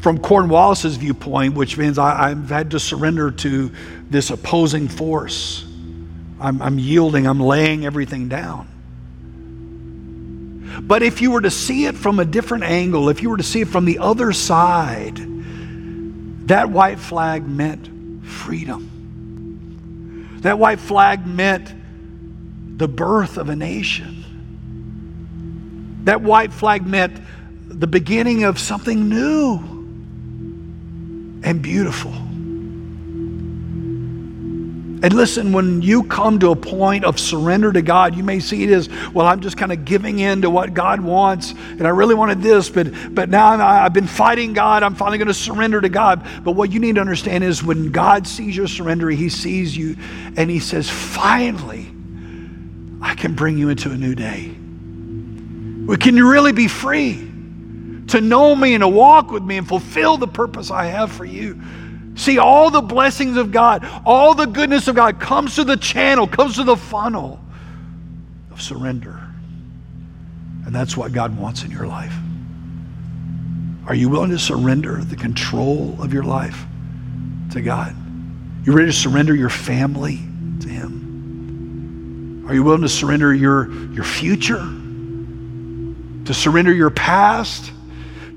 from 0.00 0.18
Cornwallis's 0.18 0.96
viewpoint, 0.96 1.54
which 1.54 1.76
means 1.78 1.98
I, 1.98 2.28
have 2.28 2.48
had 2.48 2.70
to 2.72 2.80
surrender 2.80 3.30
to 3.32 3.72
this 4.08 4.30
opposing 4.30 4.88
force. 4.88 5.66
I'm, 6.40 6.62
I'm 6.62 6.78
yielding, 6.78 7.26
I'm 7.26 7.40
laying 7.40 7.84
everything 7.84 8.28
down. 8.28 8.66
But 10.82 11.02
if 11.02 11.20
you 11.20 11.32
were 11.32 11.42
to 11.42 11.50
see 11.50 11.84
it 11.86 11.96
from 11.96 12.18
a 12.18 12.24
different 12.24 12.64
angle, 12.64 13.08
if 13.08 13.22
you 13.22 13.30
were 13.30 13.36
to 13.36 13.42
see 13.42 13.60
it 13.60 13.68
from 13.68 13.84
the 13.84 13.98
other 13.98 14.32
side, 14.32 15.16
that 16.48 16.70
white 16.70 16.98
flag 16.98 17.46
meant 17.46 18.24
freedom. 18.24 18.88
That 20.42 20.58
white 20.58 20.80
flag 20.80 21.26
meant 21.26 21.74
the 22.78 22.88
birth 22.88 23.36
of 23.36 23.50
a 23.50 23.56
nation. 23.56 24.24
That 26.04 26.22
white 26.22 26.52
flag 26.52 26.86
meant 26.86 27.20
the 27.68 27.86
beginning 27.86 28.44
of 28.44 28.58
something 28.58 29.08
new 29.08 29.58
and 31.42 31.60
beautiful. 31.62 32.14
And 35.02 35.14
listen, 35.14 35.52
when 35.52 35.80
you 35.80 36.02
come 36.02 36.38
to 36.40 36.50
a 36.50 36.56
point 36.56 37.04
of 37.04 37.18
surrender 37.18 37.72
to 37.72 37.80
God, 37.80 38.14
you 38.14 38.22
may 38.22 38.38
see 38.38 38.64
it 38.64 38.70
as, 38.70 38.90
well, 39.12 39.26
I'm 39.26 39.40
just 39.40 39.56
kind 39.56 39.72
of 39.72 39.86
giving 39.86 40.18
in 40.18 40.42
to 40.42 40.50
what 40.50 40.74
God 40.74 41.00
wants, 41.00 41.52
and 41.52 41.86
I 41.86 41.90
really 41.90 42.14
wanted 42.14 42.42
this, 42.42 42.68
but, 42.68 43.14
but 43.14 43.30
now 43.30 43.54
i 43.54 43.76
have 43.82 43.94
been 43.94 44.06
fighting 44.06 44.52
God. 44.52 44.82
I'm 44.82 44.94
finally 44.94 45.16
going 45.16 45.28
to 45.28 45.34
surrender 45.34 45.80
to 45.80 45.88
God. 45.88 46.26
But 46.44 46.52
what 46.52 46.70
you 46.70 46.80
need 46.80 46.96
to 46.96 47.00
understand 47.00 47.44
is 47.44 47.62
when 47.62 47.92
God 47.92 48.26
sees 48.26 48.54
your 48.54 48.68
surrender, 48.68 49.08
He 49.08 49.30
sees 49.30 49.74
you, 49.74 49.96
and 50.36 50.50
He 50.50 50.60
says, 50.60 50.90
finally, 50.90 51.86
I 53.00 53.14
can 53.14 53.34
bring 53.34 53.56
you 53.56 53.70
into 53.70 53.90
a 53.90 53.96
new 53.96 54.14
day. 54.14 54.54
Can 55.96 56.16
you 56.16 56.30
really 56.30 56.52
be 56.52 56.68
free 56.68 57.26
to 58.08 58.20
know 58.20 58.54
me 58.54 58.74
and 58.74 58.82
to 58.82 58.88
walk 58.88 59.30
with 59.30 59.42
me 59.42 59.56
and 59.56 59.66
fulfill 59.66 60.18
the 60.18 60.28
purpose 60.28 60.70
I 60.70 60.84
have 60.86 61.10
for 61.10 61.24
you? 61.24 61.60
See, 62.16 62.38
all 62.38 62.70
the 62.70 62.80
blessings 62.80 63.36
of 63.36 63.52
God, 63.52 63.88
all 64.04 64.34
the 64.34 64.46
goodness 64.46 64.88
of 64.88 64.96
God 64.96 65.20
comes 65.20 65.54
through 65.54 65.64
the 65.64 65.76
channel, 65.76 66.26
comes 66.26 66.56
through 66.56 66.64
the 66.64 66.76
funnel 66.76 67.40
of 68.50 68.60
surrender. 68.60 69.20
And 70.66 70.74
that's 70.74 70.96
what 70.96 71.12
God 71.12 71.36
wants 71.38 71.62
in 71.64 71.70
your 71.70 71.86
life. 71.86 72.14
Are 73.86 73.94
you 73.94 74.08
willing 74.08 74.30
to 74.30 74.38
surrender 74.38 75.02
the 75.02 75.16
control 75.16 75.96
of 76.00 76.12
your 76.12 76.22
life 76.22 76.64
to 77.52 77.60
God? 77.60 77.96
You 78.64 78.72
ready 78.72 78.88
to 78.88 78.96
surrender 78.96 79.34
your 79.34 79.48
family 79.48 80.20
to 80.60 80.68
Him? 80.68 82.44
Are 82.46 82.54
you 82.54 82.62
willing 82.62 82.82
to 82.82 82.88
surrender 82.88 83.34
your, 83.34 83.72
your 83.92 84.04
future? 84.04 84.64
To 86.24 86.34
surrender 86.34 86.72
your 86.72 86.90
past? 86.90 87.72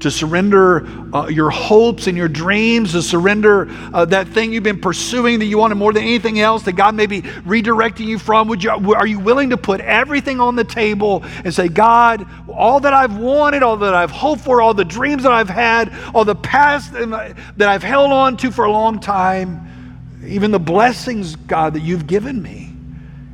To 0.04 0.12
surrender 0.12 0.86
uh, 1.16 1.28
your 1.28 1.50
hopes 1.50 2.08
and 2.08 2.18
your 2.18 2.28
dreams, 2.28 2.92
to 2.92 3.02
surrender 3.02 3.68
uh, 3.94 4.06
that 4.06 4.28
thing 4.28 4.54
you've 4.54 4.64
been 4.64 4.80
pursuing 4.80 5.40
that 5.40 5.46
you 5.46 5.58
wanted 5.58 5.76
more 5.76 5.94
than 5.94 6.04
anything 6.04 6.40
else 6.40 6.64
that 6.64 6.74
God 6.74 6.94
may 6.94 7.06
be 7.06 7.22
redirecting 7.22 8.06
you 8.06 8.20
from? 8.20 8.48
Would 8.50 8.64
you, 8.64 8.72
are 8.72 9.08
you 9.08 9.20
willing 9.20 9.50
to 9.52 9.58
put 9.58 9.80
everything 9.80 10.40
on 10.40 10.56
the 10.56 10.66
table 10.66 11.24
and 11.44 11.54
say, 11.54 11.70
God, 11.70 12.28
all 12.54 12.82
that 12.82 12.94
I've 12.94 13.18
wanted, 13.18 13.64
all 13.64 13.78
that 13.78 13.94
I've 13.94 14.12
hoped 14.12 14.42
for, 14.42 14.62
all 14.62 14.74
the 14.74 14.86
dreams 14.86 15.24
that 15.24 15.32
I've 15.32 15.50
had, 15.50 15.94
all 16.14 16.26
the 16.26 16.36
past 16.36 16.92
that 16.94 17.36
I've 17.62 17.84
held 17.84 18.12
on 18.12 18.38
to 18.38 18.52
for 18.52 18.66
a 18.66 18.72
long 18.72 19.00
time, 19.00 20.22
even 20.28 20.52
the 20.52 20.60
blessings, 20.60 21.36
God, 21.36 21.76
that 21.76 21.82
you've 21.82 22.08
given 22.08 22.42
me, 22.42 22.76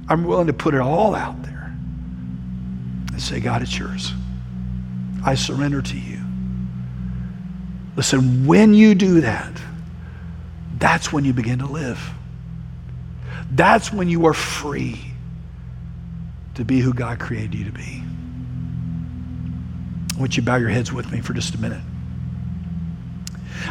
I'm 0.08 0.24
willing 0.24 0.48
to 0.48 0.54
put 0.54 0.76
it 0.76 0.82
all 0.82 1.16
out 1.16 1.42
there 1.44 1.76
and 3.12 3.22
say, 3.22 3.40
God, 3.40 3.62
it's 3.62 3.78
yours. 3.78 4.14
I 5.26 5.36
surrender 5.36 5.82
to 5.82 5.98
you. 5.98 6.20
Listen, 7.96 8.46
when 8.46 8.74
you 8.74 8.96
do 8.96 9.22
that, 9.22 9.52
that's 10.78 11.12
when 11.12 11.26
you 11.26 11.34
begin 11.34 11.60
to 11.60 11.66
live. 11.66 12.00
That's 13.52 13.92
when 13.92 14.08
you 14.10 14.26
are 14.28 14.34
free 14.34 15.00
to 16.56 16.64
be 16.64 16.80
who 16.80 16.94
God 16.94 17.20
created 17.20 17.56
you 17.56 17.66
to 17.66 17.72
be. 17.72 18.04
I 20.16 20.20
want 20.20 20.36
you 20.38 20.44
to 20.44 20.46
bow 20.46 20.58
your 20.58 20.70
heads 20.70 20.92
with 20.92 21.12
me 21.12 21.22
for 21.22 21.34
just 21.34 21.56
a 21.56 21.58
minute. 21.58 21.82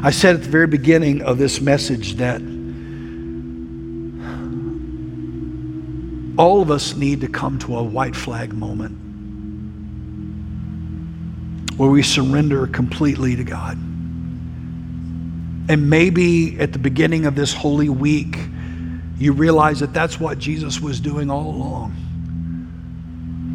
I 0.02 0.10
said 0.10 0.36
at 0.36 0.42
the 0.42 0.48
very 0.48 0.66
beginning 0.66 1.22
of 1.22 1.38
this 1.38 1.60
message 1.60 2.14
that 2.14 2.40
all 6.38 6.62
of 6.62 6.70
us 6.70 6.94
need 6.94 7.20
to 7.22 7.28
come 7.28 7.58
to 7.60 7.76
a 7.76 7.82
white 7.82 8.14
flag 8.14 8.52
moment 8.52 8.96
where 11.76 11.90
we 11.90 12.02
surrender 12.02 12.66
completely 12.66 13.36
to 13.36 13.44
God. 13.44 13.78
And 15.68 15.90
maybe 15.90 16.58
at 16.58 16.72
the 16.72 16.78
beginning 16.78 17.26
of 17.26 17.34
this 17.34 17.52
holy 17.52 17.88
week, 17.88 18.38
you 19.18 19.32
realize 19.32 19.80
that 19.80 19.92
that's 19.92 20.18
what 20.18 20.38
Jesus 20.38 20.80
was 20.80 21.00
doing 21.00 21.30
all 21.30 21.46
along. 21.46 21.94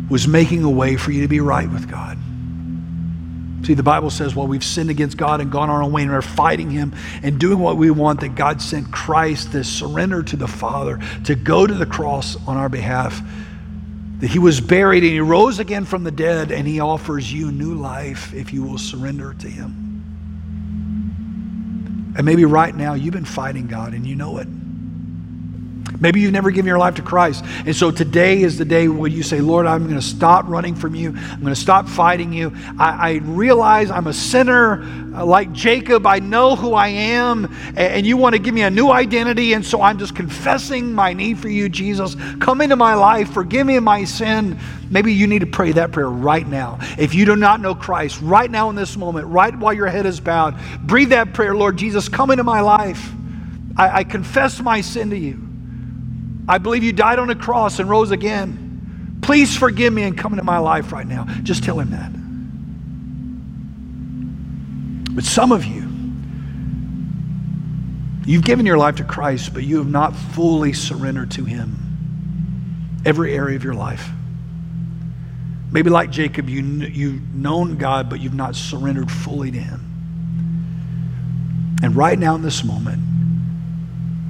Was 0.10 0.28
making 0.28 0.64
a 0.64 0.70
way 0.70 0.96
for 0.96 1.12
you 1.12 1.22
to 1.22 1.28
be 1.28 1.40
right 1.40 1.70
with 1.70 1.90
God. 1.90 2.18
See, 3.66 3.74
the 3.74 3.82
Bible 3.82 4.10
says, 4.10 4.36
well, 4.36 4.46
we've 4.46 4.64
sinned 4.64 4.90
against 4.90 5.16
God 5.16 5.40
and 5.40 5.50
gone 5.50 5.70
our 5.70 5.82
own 5.82 5.94
way 5.94 6.02
and 6.02 6.12
are 6.12 6.22
fighting 6.22 6.70
Him 6.70 6.94
and 7.24 7.40
doing 7.40 7.60
what 7.60 7.78
we 7.78 7.90
want, 7.92 8.20
that 8.20 8.36
God 8.36 8.62
sent 8.62 8.92
Christ 8.92 9.54
to 9.54 9.64
surrender 9.64 10.22
to 10.22 10.36
the 10.36 10.50
Father, 10.50 11.00
to 11.24 11.34
go 11.34 11.66
to 11.66 11.74
the 11.74 11.86
cross 11.86 12.36
on 12.46 12.58
our 12.58 12.68
behalf, 12.68 13.22
that 14.20 14.28
He 14.28 14.38
was 14.38 14.60
buried 14.60 15.04
and 15.04 15.14
He 15.14 15.22
rose 15.22 15.60
again 15.60 15.86
from 15.86 16.04
the 16.04 16.12
dead, 16.12 16.52
and 16.52 16.68
He 16.68 16.82
offers 16.82 17.32
you 17.32 17.54
new 17.54 17.74
life 17.74 18.34
if 18.34 18.52
you 18.52 18.64
will 18.64 18.78
surrender 18.78 19.34
to 19.36 19.48
Him. 19.48 19.83
And 22.16 22.26
maybe 22.26 22.46
right 22.46 22.76
now 22.76 22.94
you've 22.94 23.14
been 23.14 23.26
fighting 23.26 23.68
God 23.68 23.94
and 23.94 24.06
you 24.06 24.16
know 24.16 24.38
it. 24.38 24.48
Maybe 26.04 26.20
you've 26.20 26.34
never 26.34 26.52
given 26.52 26.68
your 26.68 26.80
life 26.80 26.96
to 26.96 27.02
Christ. 27.02 27.46
And 27.66 27.74
so 27.74 27.90
today 27.90 28.42
is 28.42 28.58
the 28.58 28.66
day 28.66 28.90
when 28.90 29.14
you 29.14 29.24
say, 29.24 29.40
Lord, 29.40 29.66
I'm 29.66 29.84
going 29.84 29.96
to 29.96 30.02
stop 30.02 30.46
running 30.50 30.76
from 30.76 30.96
you. 30.96 31.14
I'm 31.16 31.40
going 31.40 31.54
to 31.54 31.60
stop 31.60 31.88
fighting 31.88 32.34
you. 32.34 32.52
I, 32.78 33.12
I 33.12 33.14
realize 33.24 33.90
I'm 33.90 34.08
a 34.08 34.14
sinner 34.14 34.84
uh, 35.16 35.26
like 35.26 35.54
Jacob. 35.54 36.06
I 36.06 36.20
know 36.20 36.58
who 36.58 36.74
I 36.74 36.90
am. 36.90 37.56
And, 37.78 38.06
you 38.06 38.18
want 38.18 38.34
to 38.34 38.40
give 38.40 38.54
me 38.54 38.64
a 38.64 38.70
new 38.70 38.92
identity. 38.92 39.54
And 39.54 39.66
so 39.66 39.82
I'm 39.82 39.98
just 39.98 40.14
confessing 40.14 40.92
my 40.92 41.14
need 41.14 41.40
for 41.40 41.48
you, 41.48 41.70
Jesus. 41.70 42.18
Come 42.42 42.60
into 42.60 42.76
my 42.76 42.96
life. 42.96 43.32
Forgive 43.32 43.66
me 43.66 43.80
my 43.80 44.04
sin. 44.04 44.60
Maybe 44.90 45.14
you 45.14 45.26
need 45.26 45.40
to 45.40 45.46
pray 45.46 45.72
that 45.72 45.94
prayer 45.94 46.10
right 46.10 46.46
now. 46.46 46.80
If 46.98 47.16
you 47.16 47.24
do 47.24 47.38
not 47.38 47.62
know 47.62 47.76
Christ, 47.76 48.20
right 48.22 48.52
now 48.52 48.70
in 48.70 48.76
this 48.76 48.98
moment, 48.98 49.28
right 49.28 49.58
while 49.58 49.72
your 49.72 49.88
head 49.88 50.06
is 50.06 50.20
bowed, 50.20 50.60
breathe 50.82 51.12
that 51.12 51.34
prayer, 51.34 51.56
Lord 51.56 51.78
Jesus, 51.78 52.10
come 52.10 52.30
into 52.30 52.44
my 52.44 52.60
life. 52.60 53.10
I, 53.78 54.00
I 54.00 54.04
confess 54.04 54.60
my 54.60 54.82
sin 54.82 55.10
to 55.12 55.18
you. 55.18 55.53
I 56.48 56.58
believe 56.58 56.84
you 56.84 56.94
died 56.94 57.20
on 57.20 57.30
a 57.30 57.36
cross 57.36 57.80
and 57.80 57.90
rose 57.90 58.12
again. 58.12 59.20
Please 59.22 59.56
forgive 59.56 59.94
me 59.94 60.04
and 60.04 60.18
come 60.18 60.34
into 60.34 60.44
my 60.44 60.58
life 60.58 60.92
right 60.92 61.08
now. 61.08 61.26
Just 61.44 61.64
tell 61.64 61.80
him 61.80 61.92
that. 61.92 62.12
But 65.16 65.24
some 65.24 65.52
of 65.52 65.64
you, 65.64 65.90
you've 68.26 68.44
given 68.44 68.66
your 68.66 68.78
life 68.78 68.96
to 68.96 69.04
Christ, 69.04 69.54
but 69.54 69.64
you 69.64 69.78
have 69.78 69.90
not 69.90 70.16
fully 70.16 70.74
surrendered 70.74 71.32
to 71.32 71.46
him 71.46 71.78
every 73.06 73.36
area 73.36 73.56
of 73.56 73.64
your 73.64 73.76
life. 73.76 74.10
Maybe 75.72 75.90
like 75.90 76.12
Jacob, 76.12 76.50
you, 76.50 76.62
you've 76.62 77.34
known 77.34 77.78
God, 77.78 78.10
but 78.10 78.20
you've 78.20 78.34
not 78.34 78.56
surrendered 78.56 79.10
fully 79.10 79.52
to 79.52 79.60
him. 79.60 79.80
And 81.82 81.96
right 81.96 82.18
now 82.18 82.36
in 82.36 82.42
this 82.42 82.64
moment, 82.64 83.02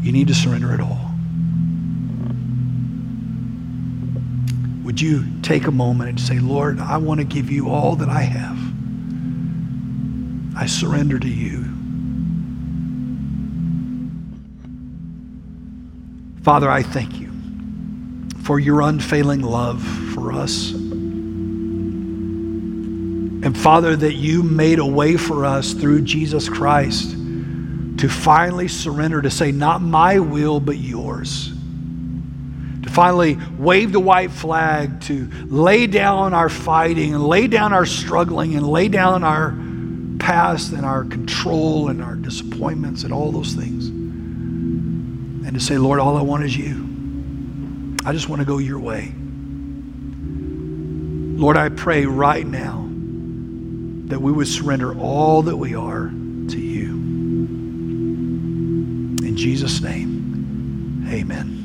you 0.02 0.12
need 0.12 0.28
to 0.28 0.36
surrender 0.36 0.74
it 0.74 0.80
all. 0.80 1.03
Would 4.84 5.00
you 5.00 5.26
take 5.42 5.68
a 5.68 5.72
moment 5.72 6.10
and 6.10 6.20
say, 6.20 6.40
Lord, 6.40 6.80
I 6.80 6.98
want 6.98 7.20
to 7.20 7.24
give 7.24 7.50
you 7.50 7.70
all 7.70 7.96
that 7.96 8.10
I 8.10 8.22
have. 8.22 8.58
I 10.58 10.66
surrender 10.66 11.18
to 11.20 11.28
you. 11.28 11.64
Father, 16.44 16.70
I 16.70 16.84
thank 16.84 17.22
you 17.22 17.32
for 18.44 18.60
your 18.60 18.82
unfailing 18.82 19.42
love 19.42 19.82
for 20.14 20.34
us. 20.34 20.74
And 23.44 23.58
Father, 23.58 23.96
that 23.96 24.16
you 24.16 24.44
made 24.44 24.80
a 24.80 24.86
way 24.86 25.16
for 25.16 25.46
us 25.46 25.72
through 25.72 26.02
Jesus 26.02 26.50
Christ 26.50 27.12
to 27.12 28.10
finally 28.10 28.68
surrender, 28.68 29.22
to 29.22 29.32
say, 29.32 29.54
Not 29.54 29.82
my 29.82 30.20
will, 30.20 30.60
but 30.60 30.78
yours 30.78 31.53
finally 32.94 33.38
wave 33.58 33.92
the 33.92 34.00
white 34.00 34.32
flag 34.32 35.02
to 35.02 35.30
lay 35.48 35.88
down 35.88 36.34
our 36.34 36.50
fighting 36.50 37.14
and 37.14 37.26
lay 37.26 37.48
down 37.48 37.74
our 37.74 37.86
struggling 37.86 38.56
and 38.56 38.68
lay 38.68 38.88
down 38.88 39.24
our 39.24 39.52
past 40.20 40.72
and 40.72 40.86
our 40.86 41.04
control 41.04 41.90
and 41.90 42.04
our 42.04 42.16
disappointments 42.16 43.04
and 43.04 43.12
all 43.14 43.32
those 43.32 43.54
things. 43.54 43.88
And 43.88 45.54
to 45.54 45.60
say, 45.60 45.78
Lord, 45.78 46.00
all 46.00 46.18
I 46.18 46.22
want 46.22 46.44
is 46.44 46.56
you. 46.56 47.98
I 48.06 48.14
just 48.14 48.30
want 48.30 48.42
to 48.42 48.46
go 48.46 48.58
your 48.60 48.80
way. 48.80 49.14
Lord, 51.38 51.58
I 51.58 51.70
pray 51.70 52.06
right 52.06 52.46
now 52.46 52.88
that 54.08 54.22
we 54.22 54.32
would 54.32 54.48
surrender 54.48 54.98
all 54.98 55.42
that 55.44 55.58
we 55.58 55.74
are 55.76 56.08
to 56.08 56.60
you. 56.60 56.90
In 59.24 59.34
Jesus' 59.36 59.82
name, 59.82 61.08
amen. 61.10 61.63